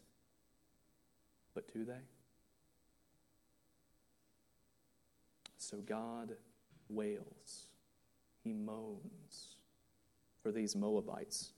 but 1.54 1.72
do 1.72 1.84
they? 1.84 2.00
So 5.58 5.78
God 5.78 6.32
wails, 6.88 7.68
he 8.42 8.52
moans 8.52 9.56
for 10.42 10.52
these 10.52 10.76
Moabites 10.76 11.52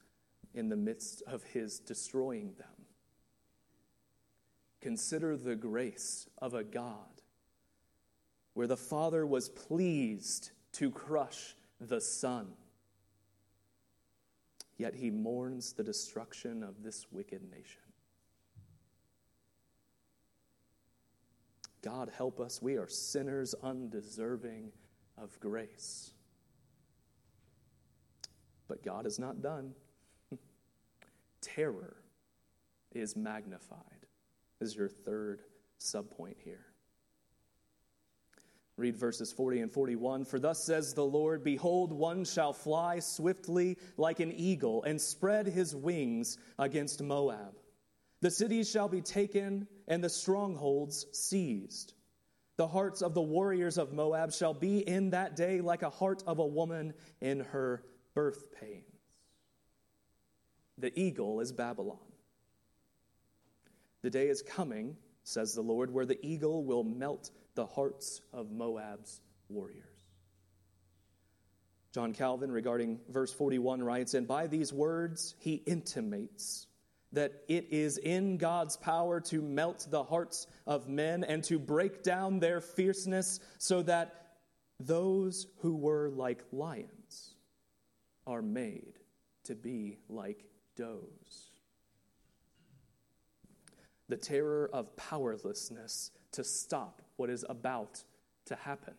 in 0.56 0.70
the 0.70 0.76
midst 0.76 1.22
of 1.26 1.44
his 1.44 1.78
destroying 1.78 2.54
them. 2.58 2.86
Consider 4.80 5.36
the 5.36 5.54
grace 5.54 6.28
of 6.38 6.54
a 6.54 6.64
God 6.64 7.20
where 8.54 8.66
the 8.66 8.76
Father 8.76 9.26
was 9.26 9.50
pleased 9.50 10.50
to 10.72 10.90
crush 10.90 11.54
the 11.80 12.00
Son. 12.00 12.48
Yet 14.78 14.94
he 14.94 15.10
mourns 15.10 15.74
the 15.74 15.84
destruction 15.84 16.62
of 16.62 16.82
this 16.82 17.06
wicked 17.10 17.42
nation. 17.50 17.82
God 21.82 22.10
help 22.16 22.40
us. 22.40 22.62
We 22.62 22.76
are 22.78 22.88
sinners 22.88 23.54
undeserving 23.62 24.72
of 25.18 25.38
grace. 25.38 26.12
But 28.68 28.82
God 28.82 29.06
is 29.06 29.18
not 29.18 29.42
done 29.42 29.74
terror 31.54 31.96
is 32.92 33.16
magnified. 33.16 34.06
This 34.58 34.70
is 34.70 34.76
your 34.76 34.88
third 34.88 35.42
subpoint 35.80 36.36
here. 36.44 36.66
Read 38.76 38.96
verses 38.96 39.32
40 39.32 39.60
and 39.60 39.72
41. 39.72 40.24
For 40.24 40.38
thus 40.38 40.62
says 40.62 40.92
the 40.92 41.04
Lord 41.04 41.42
Behold, 41.42 41.92
one 41.92 42.24
shall 42.24 42.52
fly 42.52 42.98
swiftly 42.98 43.78
like 43.96 44.20
an 44.20 44.32
eagle 44.32 44.82
and 44.82 45.00
spread 45.00 45.46
his 45.46 45.74
wings 45.74 46.36
against 46.58 47.02
Moab. 47.02 47.54
The 48.20 48.30
cities 48.30 48.70
shall 48.70 48.88
be 48.88 49.00
taken 49.00 49.66
and 49.88 50.04
the 50.04 50.10
strongholds 50.10 51.06
seized. 51.12 51.94
The 52.56 52.66
hearts 52.66 53.02
of 53.02 53.14
the 53.14 53.22
warriors 53.22 53.78
of 53.78 53.92
Moab 53.92 54.32
shall 54.32 54.54
be 54.54 54.78
in 54.78 55.10
that 55.10 55.36
day 55.36 55.60
like 55.60 55.82
a 55.82 55.90
heart 55.90 56.22
of 56.26 56.38
a 56.38 56.46
woman 56.46 56.94
in 57.20 57.40
her 57.40 57.82
birth 58.14 58.52
pain. 58.52 58.84
The 60.78 60.98
eagle 60.98 61.40
is 61.40 61.52
Babylon. 61.52 61.98
The 64.02 64.10
day 64.10 64.28
is 64.28 64.42
coming, 64.42 64.96
says 65.24 65.54
the 65.54 65.62
Lord, 65.62 65.92
where 65.92 66.06
the 66.06 66.24
eagle 66.24 66.64
will 66.64 66.84
melt 66.84 67.30
the 67.54 67.66
hearts 67.66 68.20
of 68.32 68.50
Moab's 68.50 69.20
warriors. 69.48 69.84
John 71.92 72.12
Calvin, 72.12 72.52
regarding 72.52 73.00
verse 73.08 73.32
41, 73.32 73.82
writes, 73.82 74.12
And 74.12 74.28
by 74.28 74.48
these 74.48 74.72
words 74.72 75.34
he 75.38 75.54
intimates 75.54 76.66
that 77.12 77.32
it 77.48 77.68
is 77.70 77.96
in 77.96 78.36
God's 78.36 78.76
power 78.76 79.20
to 79.22 79.40
melt 79.40 79.86
the 79.90 80.04
hearts 80.04 80.46
of 80.66 80.88
men 80.88 81.24
and 81.24 81.42
to 81.44 81.58
break 81.58 82.02
down 82.02 82.38
their 82.38 82.60
fierceness 82.60 83.40
so 83.56 83.82
that 83.82 84.26
those 84.78 85.46
who 85.60 85.74
were 85.76 86.10
like 86.10 86.44
lions 86.52 87.34
are 88.26 88.42
made 88.42 88.98
to 89.44 89.54
be 89.54 89.96
like 90.10 90.44
does. 90.76 91.50
The 94.08 94.16
terror 94.16 94.70
of 94.72 94.96
powerlessness 94.96 96.12
to 96.32 96.44
stop 96.44 97.02
what 97.16 97.30
is 97.30 97.44
about 97.48 98.04
to 98.46 98.54
happen. 98.54 98.94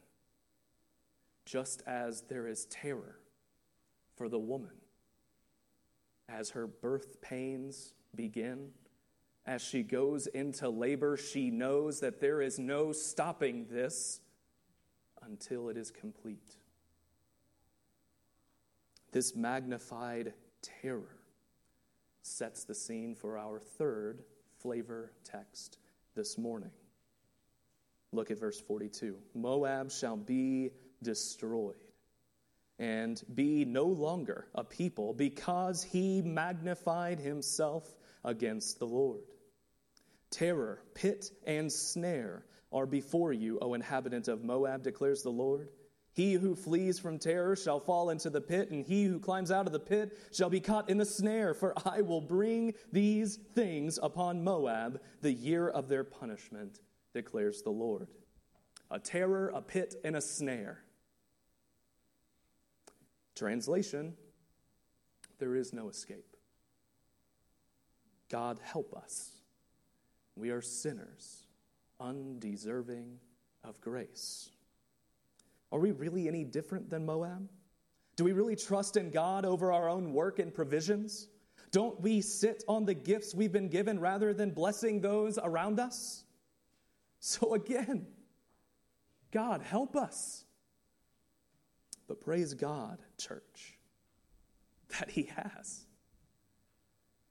Just 1.45 1.81
as 1.87 2.23
there 2.23 2.47
is 2.47 2.65
terror 2.65 3.19
for 4.15 4.27
the 4.27 4.39
woman 4.39 4.71
as 6.29 6.51
her 6.51 6.67
birth 6.67 7.21
pains 7.21 7.93
begin. 8.15 8.69
As 9.45 9.61
she 9.61 9.81
goes 9.81 10.27
into 10.27 10.67
labor, 10.69 11.15
she 11.15 11.49
knows 11.49 12.01
that 12.01 12.19
there 12.19 12.41
is 12.41 12.59
no 12.59 12.91
stopping 12.91 13.67
this 13.69 14.19
until 15.21 15.69
it 15.69 15.77
is 15.77 15.89
complete. 15.89 16.57
This 19.11 19.35
magnified 19.35 20.33
terror 20.61 21.16
sets 22.27 22.65
the 22.65 22.75
scene 22.75 23.15
for 23.15 23.37
our 23.37 23.59
third 23.59 24.23
flavor 24.59 25.11
text 25.23 25.77
this 26.15 26.37
morning. 26.37 26.71
Look 28.11 28.31
at 28.31 28.39
verse 28.39 28.59
42. 28.59 29.17
Moab 29.33 29.91
shall 29.91 30.17
be 30.17 30.71
destroyed 31.01 31.75
and 32.79 33.21
be 33.33 33.65
no 33.65 33.85
longer 33.85 34.47
a 34.53 34.63
people 34.63 35.13
because 35.13 35.83
he 35.83 36.21
magnified 36.21 37.19
himself 37.19 37.83
against 38.23 38.79
the 38.79 38.85
Lord. 38.85 39.21
Terror, 40.29 40.81
pit, 40.93 41.31
and 41.45 41.71
snare 41.71 42.43
are 42.71 42.85
before 42.85 43.33
you, 43.33 43.59
O 43.61 43.73
inhabitant 43.73 44.27
of 44.27 44.43
Moab, 44.43 44.83
declares 44.83 45.23
the 45.23 45.31
Lord. 45.31 45.69
He 46.17 46.33
who 46.33 46.55
flees 46.55 46.97
from 46.97 47.19
terror 47.19 47.55
shall 47.55 47.79
fall 47.79 48.09
into 48.09 48.31
the 48.31 48.41
pit, 48.41 48.71
and 48.71 48.83
he 48.83 49.03
who 49.03 49.19
climbs 49.19 49.51
out 49.51 49.67
of 49.67 49.71
the 49.71 49.79
pit 49.79 50.17
shall 50.31 50.49
be 50.49 50.59
caught 50.59 50.89
in 50.89 50.97
the 50.97 51.05
snare, 51.05 51.53
for 51.53 51.75
I 51.85 52.01
will 52.01 52.21
bring 52.21 52.73
these 52.91 53.35
things 53.53 53.99
upon 54.01 54.43
Moab 54.43 54.99
the 55.21 55.31
year 55.31 55.69
of 55.69 55.89
their 55.89 56.03
punishment, 56.03 56.79
declares 57.13 57.61
the 57.61 57.69
Lord. 57.69 58.07
A 58.89 58.97
terror, 58.97 59.49
a 59.53 59.61
pit, 59.61 59.93
and 60.03 60.15
a 60.15 60.21
snare. 60.21 60.79
Translation 63.35 64.15
There 65.37 65.55
is 65.55 65.71
no 65.71 65.87
escape. 65.87 66.35
God 68.27 68.57
help 68.63 68.95
us. 68.95 69.33
We 70.35 70.49
are 70.49 70.63
sinners, 70.63 71.43
undeserving 71.99 73.19
of 73.63 73.79
grace. 73.81 74.49
Are 75.71 75.79
we 75.79 75.91
really 75.91 76.27
any 76.27 76.43
different 76.43 76.89
than 76.89 77.05
Moab? 77.05 77.49
Do 78.15 78.23
we 78.23 78.31
really 78.31 78.55
trust 78.55 78.97
in 78.97 79.11
God 79.11 79.45
over 79.45 79.71
our 79.71 79.89
own 79.89 80.13
work 80.13 80.39
and 80.39 80.53
provisions? 80.53 81.27
Don't 81.71 81.99
we 82.01 82.21
sit 82.21 82.63
on 82.67 82.85
the 82.85 82.93
gifts 82.93 83.35
we've 83.35 83.51
been 83.51 83.69
given 83.69 83.99
rather 83.99 84.33
than 84.33 84.51
blessing 84.51 85.01
those 85.01 85.37
around 85.37 85.79
us? 85.79 86.23
So, 87.19 87.53
again, 87.53 88.07
God, 89.31 89.61
help 89.61 89.95
us. 89.95 90.45
But 92.07 92.21
praise 92.21 92.53
God, 92.53 92.99
church, 93.17 93.77
that 94.97 95.09
He 95.09 95.29
has. 95.35 95.85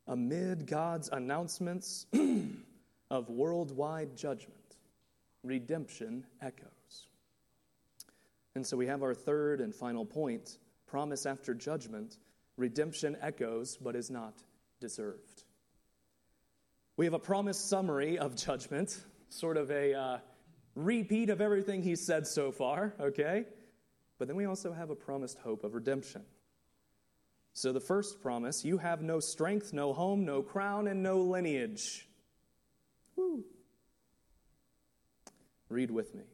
Amid 0.07 0.67
God's 0.67 1.09
announcements 1.11 2.07
of 3.11 3.31
worldwide 3.31 4.17
judgment, 4.17 4.77
redemption 5.43 6.25
echoes. 6.43 6.76
And 8.57 8.67
so 8.67 8.75
we 8.75 8.87
have 8.87 9.03
our 9.03 9.13
third 9.13 9.61
and 9.61 9.75
final 9.75 10.07
point 10.07 10.57
promise 10.87 11.27
after 11.27 11.53
judgment. 11.53 12.17
Redemption 12.57 13.15
echoes, 13.21 13.77
but 13.77 13.95
is 13.95 14.11
not 14.11 14.33
deserved. 14.81 15.45
We 16.97 17.05
have 17.05 17.13
a 17.13 17.19
promised 17.19 17.69
summary 17.69 18.19
of 18.19 18.35
judgment, 18.35 18.99
sort 19.29 19.59
of 19.59 19.71
a 19.71 19.93
uh, 19.93 20.19
repeat 20.75 21.29
of 21.29 21.43
everything 21.43 21.83
he's 21.83 22.07
said 22.07 22.27
so 22.27 22.51
far, 22.51 22.95
okay? 22.99 23.45
But 24.19 24.27
then 24.27 24.39
we 24.39 24.47
also 24.47 24.73
have 24.73 24.89
a 24.89 24.97
promised 24.97 25.37
hope 25.41 25.63
of 25.63 25.75
redemption. 25.75 26.23
So 27.53 27.75
the 27.75 27.81
first 27.81 28.23
promise 28.23 28.65
you 28.65 28.79
have 28.79 29.03
no 29.03 29.21
strength, 29.21 29.75
no 29.75 29.93
home, 29.93 30.25
no 30.25 30.41
crown, 30.41 30.89
and 30.89 31.03
no 31.03 31.19
lineage. 31.19 32.09
Woo. 33.17 33.45
Read 35.69 35.91
with 35.91 36.15
me 36.15 36.25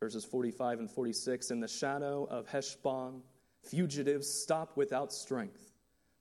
verses 0.00 0.24
45 0.24 0.80
and 0.80 0.90
46 0.90 1.50
In 1.50 1.60
the 1.60 1.68
shadow 1.68 2.26
of 2.30 2.46
Heshbon, 2.48 3.22
fugitives 3.62 4.28
stop 4.28 4.76
without 4.76 5.12
strength. 5.12 5.72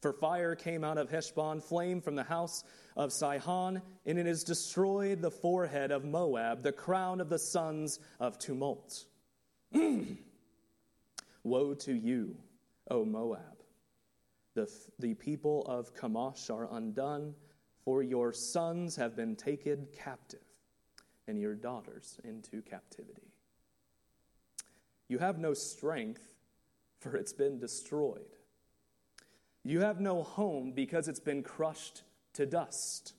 For 0.01 0.13
fire 0.13 0.55
came 0.55 0.83
out 0.83 0.97
of 0.97 1.09
Heshbon, 1.09 1.61
flame 1.61 2.01
from 2.01 2.15
the 2.15 2.23
house 2.23 2.63
of 2.95 3.11
Sihon, 3.11 3.81
and 4.05 4.19
it 4.19 4.25
has 4.25 4.43
destroyed 4.43 5.21
the 5.21 5.31
forehead 5.31 5.91
of 5.91 6.05
Moab, 6.05 6.61
the 6.63 6.71
crown 6.71 7.19
of 7.19 7.29
the 7.29 7.39
sons 7.39 7.99
of 8.19 8.37
tumult. 8.37 9.05
Woe 11.43 11.73
to 11.73 11.93
you, 11.93 12.37
O 12.89 13.03
Moab! 13.03 13.39
The, 14.53 14.71
the 14.99 15.15
people 15.15 15.63
of 15.65 15.93
Chemosh 15.95 16.49
are 16.49 16.69
undone, 16.71 17.33
for 17.83 18.01
your 18.01 18.31
sons 18.31 18.95
have 18.95 19.15
been 19.15 19.35
taken 19.35 19.87
captive, 19.97 20.39
and 21.27 21.39
your 21.39 21.55
daughters 21.55 22.19
into 22.23 22.61
captivity. 22.61 23.34
You 25.07 25.19
have 25.19 25.37
no 25.37 25.53
strength, 25.53 26.33
for 26.99 27.15
it's 27.15 27.33
been 27.33 27.59
destroyed. 27.59 28.21
You 29.63 29.81
have 29.81 29.99
no 29.99 30.23
home 30.23 30.71
because 30.71 31.07
it's 31.07 31.19
been 31.19 31.43
crushed 31.43 32.03
to 32.33 32.45
dust. 32.45 33.13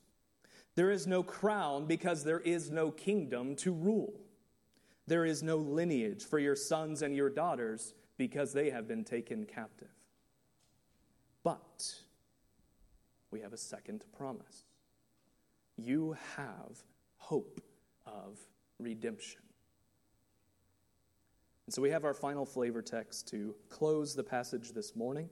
There 0.75 0.91
is 0.91 1.07
no 1.07 1.23
crown 1.23 1.87
because 1.87 2.23
there 2.23 2.41
is 2.41 2.71
no 2.71 2.91
kingdom 2.91 3.57
to 3.57 3.73
rule. 3.73 4.21
There 5.07 5.25
is 5.25 5.43
no 5.43 5.57
lineage 5.57 6.25
for 6.25 6.39
your 6.39 6.57
sons 6.57 7.03
and 7.03 7.17
your 7.17 7.31
daughters 7.31 7.95
because 8.19 8.53
they 8.53 8.71
have 8.71 8.89
been 8.89 9.05
taken 9.05 9.47
captive. 9.47 9.89
But 11.43 11.95
we 13.31 13.41
have 13.41 13.53
a 13.53 13.59
second 13.59 14.05
promise. 14.17 14.65
You 15.77 16.17
have 16.37 16.83
hope 17.19 17.61
of 18.07 18.39
redemption. 18.79 19.46
And 21.67 21.75
so 21.75 21.83
we 21.83 21.91
have 21.91 22.05
our 22.05 22.15
final 22.15 22.47
flavor 22.47 22.81
text 22.81 23.29
to 23.29 23.55
close 23.69 24.15
the 24.15 24.23
passage 24.23 24.73
this 24.73 24.95
morning. 24.95 25.29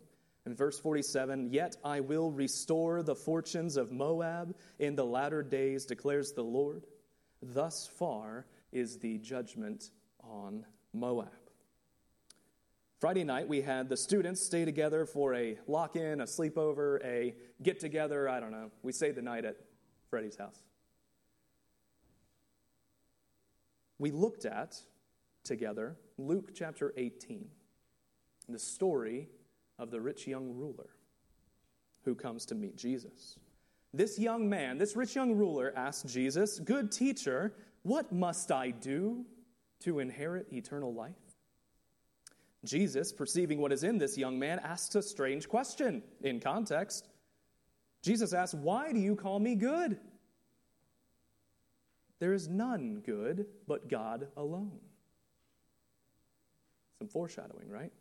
In 0.47 0.55
verse 0.55 0.79
47, 0.79 1.53
yet 1.53 1.77
I 1.85 2.01
will 2.01 2.31
restore 2.31 3.03
the 3.03 3.15
fortunes 3.15 3.77
of 3.77 3.93
Moab 3.93 4.55
in 4.79 4.97
the 4.97 5.05
latter 5.05 5.43
days, 5.43 5.87
declares 5.87 6.33
the 6.33 6.43
Lord. 6.43 6.85
Thus 7.41 7.89
far 7.99 8.47
is 8.73 8.99
the 8.99 9.19
judgment 9.19 9.91
on 10.21 10.67
Moab. 10.93 11.29
Friday 13.01 13.25
night, 13.25 13.49
we 13.49 13.61
had 13.61 13.89
the 13.89 13.97
students 13.97 14.45
stay 14.45 14.65
together 14.65 15.07
for 15.07 15.35
a 15.35 15.59
lock 15.67 15.95
in, 15.95 16.21
a 16.21 16.25
sleepover, 16.25 17.05
a 17.05 17.35
get 17.63 17.79
together. 17.79 18.29
I 18.29 18.41
don't 18.41 18.51
know. 18.51 18.71
We 18.83 18.93
stayed 18.93 19.15
the 19.15 19.23
night 19.23 19.45
at 19.45 19.57
Freddie's 20.11 20.37
house. 20.37 20.63
We 23.99 24.11
looked 24.11 24.45
at 24.45 24.75
together 25.45 25.97
Luke 26.19 26.51
chapter 26.55 26.93
18, 26.97 27.47
the 28.49 28.59
story 28.59 29.29
of 29.79 29.91
the 29.91 30.01
rich 30.01 30.27
young 30.27 30.55
ruler 30.55 30.91
who 32.05 32.15
comes 32.15 32.47
to 32.47 32.55
meet 32.55 32.77
Jesus. 32.77 33.39
This 33.93 34.19
young 34.19 34.49
man, 34.49 34.79
this 34.79 34.97
rich 34.97 35.15
young 35.15 35.35
ruler, 35.35 35.73
asked 35.77 36.07
Jesus, 36.09 36.59
Good 36.59 36.91
teacher, 36.91 37.55
what 37.83 38.13
must 38.13 38.51
I 38.51 38.71
do 38.71 39.25
to 39.81 40.01
inherit 40.01 40.53
eternal 40.53 40.93
life? 40.93 41.13
Jesus, 42.65 43.13
perceiving 43.13 43.61
what 43.61 43.73
is 43.73 43.85
in 43.85 43.99
this 43.99 44.17
young 44.17 44.39
man, 44.39 44.59
asks 44.59 44.95
a 44.95 45.03
strange 45.03 45.49
question 45.49 46.03
in 46.23 46.41
context. 46.41 47.09
Jesus 48.03 48.33
asks, 48.33 48.55
Why 48.55 48.93
do 48.93 48.99
you 48.99 49.15
call 49.17 49.39
me 49.39 49.55
good? 49.55 49.99
There 52.21 52.33
is 52.33 52.49
none 52.49 53.03
good 53.05 53.47
but 53.67 53.89
God 53.89 54.29
alone. 54.37 54.81
Some 56.99 57.09
foreshadowing, 57.09 57.69
right? 57.69 57.93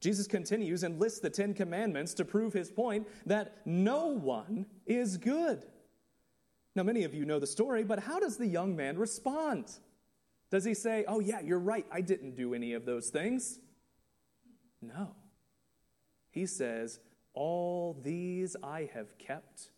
Jesus 0.00 0.26
continues 0.26 0.82
and 0.82 1.00
lists 1.00 1.20
the 1.20 1.30
Ten 1.30 1.54
Commandments 1.54 2.12
to 2.14 2.24
prove 2.24 2.52
his 2.52 2.70
point 2.70 3.08
that 3.26 3.56
no 3.64 4.08
one 4.08 4.66
is 4.86 5.16
good. 5.16 5.64
Now, 6.76 6.82
many 6.82 7.04
of 7.04 7.14
you 7.14 7.24
know 7.24 7.38
the 7.38 7.46
story, 7.46 7.84
but 7.84 8.00
how 8.00 8.18
does 8.20 8.36
the 8.36 8.46
young 8.46 8.76
man 8.76 8.98
respond? 8.98 9.70
Does 10.50 10.64
he 10.64 10.74
say, 10.74 11.04
Oh, 11.08 11.20
yeah, 11.20 11.40
you're 11.40 11.58
right, 11.58 11.86
I 11.90 12.00
didn't 12.00 12.36
do 12.36 12.52
any 12.52 12.74
of 12.74 12.84
those 12.84 13.08
things? 13.08 13.60
No. 14.82 15.14
He 16.30 16.46
says, 16.46 17.00
All 17.32 17.96
these 18.02 18.56
I 18.62 18.90
have 18.92 19.16
kept, 19.18 19.70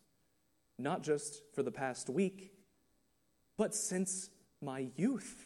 not 0.78 1.02
just 1.02 1.42
for 1.54 1.62
the 1.62 1.70
past 1.70 2.08
week, 2.08 2.52
but 3.56 3.74
since 3.74 4.30
my 4.60 4.88
youth. 4.96 5.45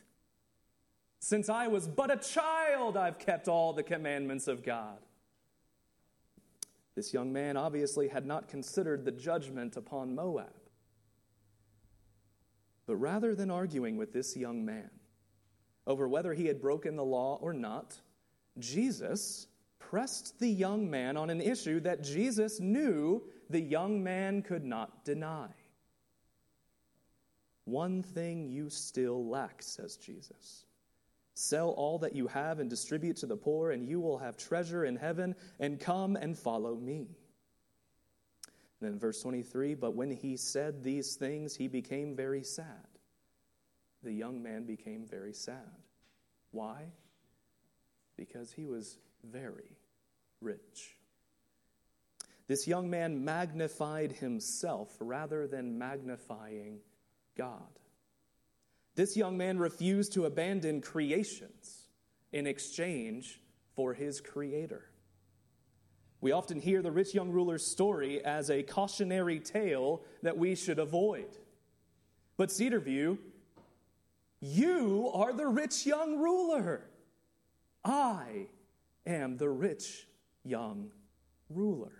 Since 1.20 1.50
I 1.50 1.68
was 1.68 1.86
but 1.86 2.10
a 2.10 2.16
child, 2.16 2.96
I've 2.96 3.18
kept 3.18 3.46
all 3.46 3.74
the 3.74 3.82
commandments 3.82 4.48
of 4.48 4.64
God. 4.64 4.98
This 6.96 7.12
young 7.12 7.32
man 7.32 7.56
obviously 7.56 8.08
had 8.08 8.26
not 8.26 8.48
considered 8.48 9.04
the 9.04 9.12
judgment 9.12 9.76
upon 9.76 10.14
Moab. 10.14 10.48
But 12.86 12.96
rather 12.96 13.34
than 13.34 13.50
arguing 13.50 13.96
with 13.96 14.12
this 14.12 14.36
young 14.36 14.64
man 14.64 14.90
over 15.86 16.08
whether 16.08 16.32
he 16.34 16.46
had 16.46 16.60
broken 16.60 16.96
the 16.96 17.04
law 17.04 17.38
or 17.40 17.52
not, 17.52 17.94
Jesus 18.58 19.46
pressed 19.78 20.38
the 20.40 20.48
young 20.48 20.90
man 20.90 21.16
on 21.16 21.30
an 21.30 21.40
issue 21.40 21.80
that 21.80 22.02
Jesus 22.02 22.60
knew 22.60 23.22
the 23.50 23.60
young 23.60 24.02
man 24.02 24.42
could 24.42 24.64
not 24.64 25.04
deny. 25.04 25.48
One 27.64 28.02
thing 28.02 28.48
you 28.48 28.70
still 28.70 29.28
lack, 29.28 29.62
says 29.62 29.96
Jesus. 29.96 30.64
Sell 31.34 31.70
all 31.70 31.98
that 31.98 32.14
you 32.14 32.26
have 32.26 32.58
and 32.58 32.68
distribute 32.68 33.16
to 33.18 33.26
the 33.26 33.36
poor, 33.36 33.70
and 33.70 33.88
you 33.88 34.00
will 34.00 34.18
have 34.18 34.36
treasure 34.36 34.84
in 34.84 34.96
heaven, 34.96 35.34
and 35.58 35.80
come 35.80 36.16
and 36.16 36.38
follow 36.38 36.74
me. 36.76 37.08
then 38.80 38.98
verse 38.98 39.20
23 39.22 39.74
But 39.74 39.94
when 39.94 40.10
he 40.10 40.36
said 40.36 40.82
these 40.82 41.16
things, 41.16 41.54
he 41.54 41.68
became 41.68 42.16
very 42.16 42.42
sad. 42.42 42.86
The 44.02 44.12
young 44.12 44.42
man 44.42 44.64
became 44.64 45.06
very 45.06 45.34
sad. 45.34 45.76
Why? 46.50 46.86
Because 48.16 48.52
he 48.52 48.66
was 48.66 48.98
very 49.22 49.76
rich. 50.40 50.96
This 52.46 52.66
young 52.66 52.90
man 52.90 53.24
magnified 53.24 54.12
himself 54.12 54.96
rather 54.98 55.46
than 55.46 55.78
magnifying 55.78 56.80
God. 57.36 57.78
This 59.00 59.16
young 59.16 59.38
man 59.38 59.58
refused 59.58 60.12
to 60.12 60.26
abandon 60.26 60.82
creations 60.82 61.88
in 62.32 62.46
exchange 62.46 63.40
for 63.74 63.94
his 63.94 64.20
creator. 64.20 64.90
We 66.20 66.32
often 66.32 66.60
hear 66.60 66.82
the 66.82 66.92
rich 66.92 67.14
young 67.14 67.30
ruler's 67.30 67.66
story 67.66 68.22
as 68.22 68.50
a 68.50 68.62
cautionary 68.62 69.40
tale 69.40 70.02
that 70.22 70.36
we 70.36 70.54
should 70.54 70.78
avoid. 70.78 71.38
But 72.36 72.50
Cedarview, 72.50 73.16
you 74.38 75.10
are 75.14 75.32
the 75.32 75.46
rich 75.46 75.86
young 75.86 76.18
ruler. 76.18 76.82
I 77.82 78.48
am 79.06 79.38
the 79.38 79.48
rich 79.48 80.08
young 80.44 80.90
ruler. 81.48 81.94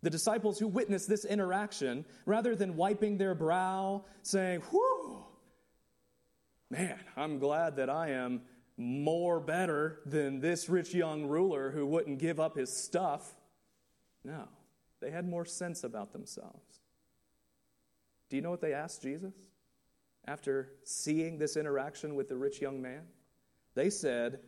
The 0.00 0.08
disciples 0.08 0.58
who 0.58 0.68
witnessed 0.68 1.10
this 1.10 1.26
interaction, 1.26 2.06
rather 2.24 2.56
than 2.56 2.76
wiping 2.76 3.18
their 3.18 3.34
brow, 3.34 4.06
saying, 4.22 4.62
Whew, 4.70 5.21
man, 6.72 6.98
I'm 7.16 7.38
glad 7.38 7.76
that 7.76 7.90
I 7.90 8.12
am 8.12 8.40
more 8.78 9.38
better 9.40 10.00
than 10.06 10.40
this 10.40 10.70
rich 10.70 10.94
young 10.94 11.26
ruler 11.26 11.70
who 11.70 11.86
wouldn't 11.86 12.18
give 12.18 12.40
up 12.40 12.56
his 12.56 12.74
stuff. 12.74 13.34
No, 14.24 14.48
they 15.00 15.10
had 15.10 15.28
more 15.28 15.44
sense 15.44 15.84
about 15.84 16.14
themselves. 16.14 16.80
Do 18.30 18.36
you 18.36 18.42
know 18.42 18.50
what 18.50 18.62
they 18.62 18.72
asked 18.72 19.02
Jesus 19.02 19.34
after 20.26 20.70
seeing 20.82 21.38
this 21.38 21.58
interaction 21.58 22.14
with 22.14 22.30
the 22.30 22.36
rich 22.36 22.62
young 22.62 22.80
man? 22.80 23.02
They 23.74 23.90
said, 23.90 24.40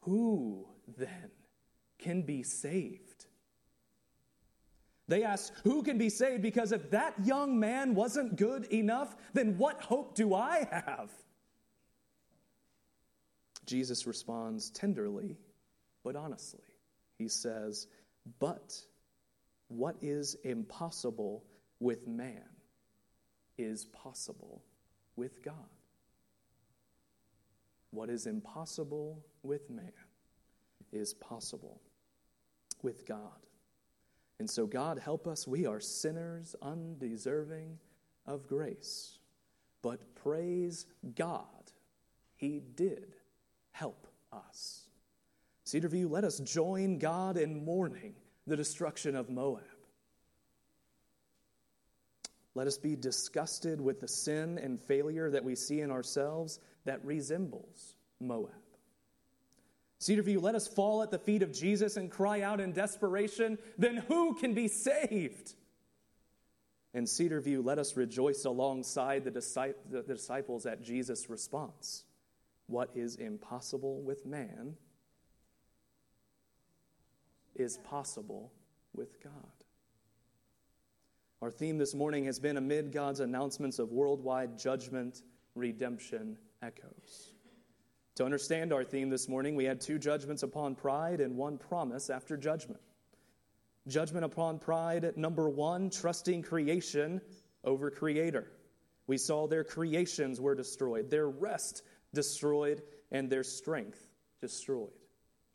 Who 0.00 0.68
then 0.96 1.30
can 1.98 2.22
be 2.22 2.42
saved? 2.42 3.09
They 5.10 5.24
asked, 5.24 5.52
Who 5.64 5.82
can 5.82 5.98
be 5.98 6.08
saved? 6.08 6.40
Because 6.40 6.70
if 6.70 6.88
that 6.92 7.14
young 7.24 7.58
man 7.58 7.96
wasn't 7.96 8.36
good 8.36 8.66
enough, 8.66 9.16
then 9.32 9.58
what 9.58 9.82
hope 9.82 10.14
do 10.14 10.34
I 10.34 10.68
have? 10.70 11.10
Jesus 13.66 14.06
responds 14.06 14.70
tenderly, 14.70 15.36
but 16.04 16.14
honestly. 16.14 16.62
He 17.18 17.26
says, 17.26 17.88
But 18.38 18.80
what 19.66 19.96
is 20.00 20.36
impossible 20.44 21.42
with 21.80 22.06
man 22.06 22.48
is 23.58 23.86
possible 23.86 24.62
with 25.16 25.42
God. 25.42 25.54
What 27.90 28.10
is 28.10 28.26
impossible 28.26 29.24
with 29.42 29.68
man 29.70 29.90
is 30.92 31.14
possible 31.14 31.80
with 32.80 33.04
God. 33.04 33.49
And 34.40 34.48
so, 34.48 34.66
God, 34.66 34.98
help 34.98 35.28
us. 35.28 35.46
We 35.46 35.66
are 35.66 35.80
sinners, 35.80 36.56
undeserving 36.62 37.78
of 38.26 38.46
grace. 38.46 39.18
But 39.82 40.14
praise 40.14 40.86
God, 41.14 41.44
He 42.36 42.62
did 42.74 43.16
help 43.70 44.06
us. 44.32 44.88
Cedarview, 45.66 46.10
let 46.10 46.24
us 46.24 46.38
join 46.38 46.98
God 46.98 47.36
in 47.36 47.66
mourning 47.66 48.14
the 48.46 48.56
destruction 48.56 49.14
of 49.14 49.28
Moab. 49.28 49.62
Let 52.54 52.66
us 52.66 52.78
be 52.78 52.96
disgusted 52.96 53.78
with 53.78 54.00
the 54.00 54.08
sin 54.08 54.56
and 54.56 54.80
failure 54.80 55.30
that 55.30 55.44
we 55.44 55.54
see 55.54 55.82
in 55.82 55.90
ourselves 55.90 56.60
that 56.86 57.04
resembles 57.04 57.94
Moab. 58.20 58.59
Cedarview, 60.00 60.40
let 60.40 60.54
us 60.54 60.66
fall 60.66 61.02
at 61.02 61.10
the 61.10 61.18
feet 61.18 61.42
of 61.42 61.52
Jesus 61.52 61.96
and 61.96 62.10
cry 62.10 62.40
out 62.40 62.58
in 62.58 62.72
desperation, 62.72 63.58
then 63.76 63.98
who 63.98 64.34
can 64.34 64.54
be 64.54 64.66
saved? 64.66 65.54
And 66.94 67.06
Cedarview, 67.06 67.64
let 67.64 67.78
us 67.78 67.96
rejoice 67.96 68.44
alongside 68.46 69.24
the 69.24 70.02
disciples 70.06 70.66
at 70.66 70.82
Jesus' 70.82 71.28
response. 71.28 72.04
What 72.66 72.90
is 72.94 73.16
impossible 73.16 74.00
with 74.00 74.24
man 74.24 74.76
is 77.54 77.76
possible 77.78 78.52
with 78.94 79.22
God. 79.22 79.32
Our 81.42 81.50
theme 81.50 81.78
this 81.78 81.94
morning 81.94 82.24
has 82.24 82.38
been 82.38 82.56
amid 82.56 82.92
God's 82.92 83.20
announcements 83.20 83.78
of 83.78 83.92
worldwide 83.92 84.58
judgment, 84.58 85.22
redemption 85.54 86.38
echoes. 86.62 87.34
To 88.20 88.24
understand 88.26 88.70
our 88.74 88.84
theme 88.84 89.08
this 89.08 89.30
morning, 89.30 89.56
we 89.56 89.64
had 89.64 89.80
two 89.80 89.98
judgments 89.98 90.42
upon 90.42 90.74
pride 90.74 91.22
and 91.22 91.38
one 91.38 91.56
promise 91.56 92.10
after 92.10 92.36
judgment. 92.36 92.82
Judgment 93.88 94.26
upon 94.26 94.58
pride, 94.58 95.10
number 95.16 95.48
one, 95.48 95.88
trusting 95.88 96.42
creation 96.42 97.22
over 97.64 97.90
creator. 97.90 98.52
We 99.06 99.16
saw 99.16 99.46
their 99.46 99.64
creations 99.64 100.38
were 100.38 100.54
destroyed, 100.54 101.08
their 101.08 101.30
rest 101.30 101.82
destroyed 102.12 102.82
and 103.10 103.30
their 103.30 103.42
strength 103.42 104.06
destroyed. 104.42 104.90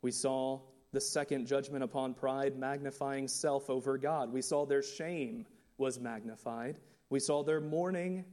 we 0.00 0.12
saw 0.12 0.60
the 0.92 1.00
second 1.00 1.48
judgment 1.48 1.82
upon 1.82 2.14
pride, 2.14 2.56
magnifying 2.56 3.26
self 3.26 3.68
over 3.68 3.98
God. 3.98 4.32
We 4.32 4.42
saw 4.42 4.64
their 4.64 4.84
shame 4.84 5.44
was 5.76 5.98
magnified. 5.98 6.78
We 7.10 7.18
saw 7.18 7.42
their 7.42 7.60
mourning 7.60 8.26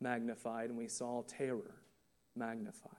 magnified, 0.00 0.70
and 0.70 0.78
we 0.78 0.88
saw 0.88 1.22
terror 1.22 1.74
magnified. 2.34 2.92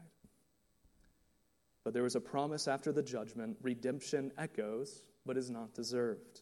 But 1.84 1.94
there 1.94 2.04
was 2.04 2.16
a 2.16 2.22
promise 2.22 2.68
after 2.68 2.92
the 2.92 3.04
judgment 3.04 3.58
redemption 3.62 4.32
echoes, 4.38 5.04
but 5.26 5.38
is 5.38 5.50
not 5.50 5.74
deserved. 5.74 6.42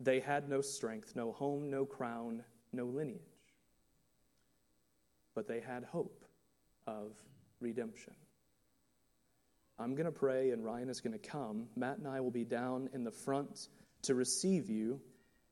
They 0.00 0.20
had 0.20 0.48
no 0.48 0.60
strength, 0.60 1.14
no 1.14 1.32
home, 1.32 1.70
no 1.70 1.84
crown, 1.84 2.42
no 2.72 2.86
lineage 2.86 3.20
but 5.34 5.48
they 5.48 5.60
had 5.60 5.84
hope 5.84 6.24
of 6.86 7.12
redemption. 7.60 8.14
I'm 9.78 9.94
going 9.94 10.06
to 10.06 10.12
pray, 10.12 10.50
and 10.50 10.64
Ryan 10.64 10.88
is 10.88 11.00
going 11.00 11.18
to 11.18 11.28
come. 11.28 11.66
Matt 11.76 11.98
and 11.98 12.06
I 12.06 12.20
will 12.20 12.30
be 12.30 12.44
down 12.44 12.88
in 12.92 13.02
the 13.02 13.10
front 13.10 13.68
to 14.02 14.14
receive 14.14 14.70
you 14.70 15.00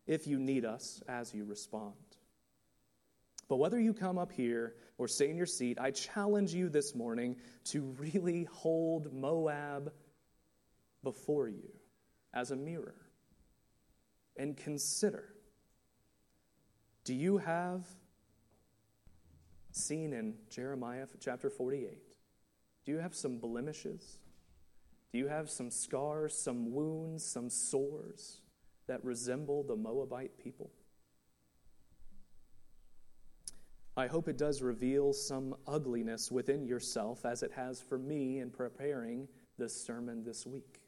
if 0.07 0.27
you 0.27 0.39
need 0.39 0.65
us 0.65 1.03
as 1.09 1.35
you 1.35 1.45
respond. 1.45 1.95
But 3.49 3.57
whether 3.57 3.79
you 3.79 3.93
come 3.93 4.19
up 4.19 4.33
here 4.33 4.75
or 4.99 5.09
stay 5.09 5.29
in 5.31 5.37
your 5.37 5.47
seat, 5.47 5.79
I 5.81 5.91
challenge 5.91 6.55
you 6.55 6.69
this 6.69 6.95
morning 6.95 7.37
to 7.67 7.95
really 7.99 8.45
hold 8.45 9.13
Moab 9.13 9.93
before 11.03 11.49
you 11.49 11.71
as 12.33 12.51
a 12.51 12.57
mirror 12.57 12.95
and 14.37 14.57
consider 14.57 15.33
do 17.05 17.15
you 17.15 17.39
have 17.39 17.85
seen 19.73 20.13
in 20.13 20.35
Jeremiah 20.51 21.07
chapter 21.19 21.51
48? 21.51 21.99
Do 22.85 22.93
you 22.93 22.99
have 22.99 23.15
some 23.15 23.39
blemishes? 23.39 24.19
Do 25.13 25.19
you 25.19 25.27
have 25.27 25.51
some 25.51 25.71
scars, 25.71 26.35
some 26.35 26.73
wounds, 26.73 27.25
some 27.25 27.51
sores 27.51 28.41
that 28.87 29.05
resemble 29.05 29.65
the 29.65 29.75
Moabite 29.75 30.39
people? 30.39 30.71
I 33.97 34.07
hope 34.07 34.27
it 34.27 34.39
does 34.39 34.63
reveal 34.63 35.13
some 35.13 35.55
ugliness 35.67 36.33
within 36.33 36.65
yourself, 36.65 37.27
as 37.27 37.43
it 37.43 37.53
has 37.53 37.81
for 37.81 37.99
me 37.99 38.39
in 38.39 38.51
preparing 38.51 39.29
this 39.59 39.85
sermon 39.85 40.25
this 40.25 40.47
week. 40.47 40.81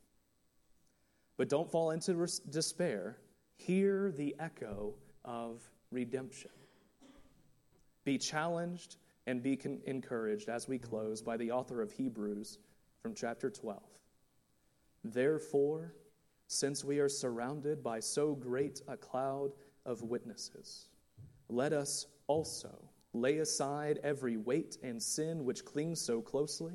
But 1.37 1.51
don't 1.51 1.71
fall 1.71 1.91
into 1.91 2.27
despair. 2.49 3.19
Hear 3.57 4.11
the 4.11 4.35
echo 4.39 4.95
of 5.25 5.69
redemption. 5.91 6.51
Be 8.05 8.17
challenged 8.17 8.97
and 9.27 9.43
be 9.43 9.57
con- 9.57 9.81
encouraged 9.87 10.49
as 10.49 10.67
we 10.67 10.79
close 10.79 11.21
by 11.21 11.37
the 11.37 11.51
author 11.51 11.83
of 11.83 11.93
Hebrews 11.93 12.59
from 13.03 13.15
chapter 13.15 13.51
12. 13.51 13.83
Therefore, 15.03 15.95
since 16.47 16.85
we 16.85 17.01
are 17.01 17.09
surrounded 17.09 17.83
by 17.83 18.01
so 18.01 18.35
great 18.35 18.81
a 18.89 18.97
cloud 18.97 19.53
of 19.85 20.03
witnesses, 20.03 20.89
let 21.49 21.75
us 21.75 22.07
also 22.27 22.91
lay 23.15 23.39
aside 23.39 24.01
every 24.03 24.37
weight 24.37 24.77
and 24.83 25.03
sin 25.03 25.45
which 25.45 25.65
clings 25.65 26.01
so 26.01 26.21
closely, 26.21 26.75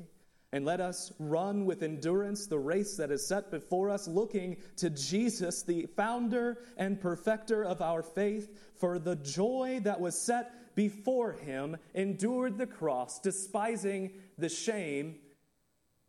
and 0.52 0.64
let 0.64 0.80
us 0.80 1.12
run 1.20 1.64
with 1.64 1.82
endurance 1.82 2.46
the 2.46 2.58
race 2.58 2.96
that 2.96 3.12
is 3.12 3.28
set 3.28 3.50
before 3.50 3.90
us, 3.90 4.08
looking 4.08 4.56
to 4.76 4.90
Jesus, 4.90 5.62
the 5.62 5.86
founder 5.96 6.58
and 6.76 7.00
perfecter 7.00 7.64
of 7.64 7.80
our 7.80 8.02
faith, 8.02 8.50
for 8.74 8.98
the 8.98 9.16
joy 9.16 9.80
that 9.84 10.00
was 10.00 10.20
set 10.20 10.74
before 10.74 11.32
him, 11.32 11.76
endured 11.94 12.58
the 12.58 12.66
cross, 12.66 13.20
despising 13.20 14.10
the 14.38 14.48
shame, 14.48 15.16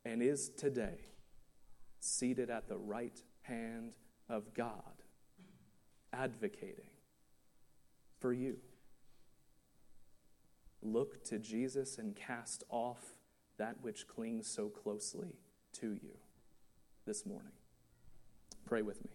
and 0.06 0.24
is 0.24 0.50
today 0.50 0.98
seated 2.00 2.50
at 2.50 2.68
the 2.68 2.78
right 2.78 3.22
hand 3.44 3.94
of 4.28 4.54
God, 4.54 4.72
advocating 6.14 6.90
for 8.20 8.34
you. 8.34 8.58
Look 10.82 11.24
to 11.26 11.38
Jesus 11.38 11.98
and 11.98 12.16
cast 12.16 12.64
off 12.70 13.16
that 13.58 13.76
which 13.82 14.08
clings 14.08 14.48
so 14.48 14.70
closely 14.70 15.36
to 15.74 15.94
you 15.94 16.18
this 17.06 17.26
morning. 17.26 17.52
Pray 18.66 18.82
with 18.82 19.04
me. 19.04 19.12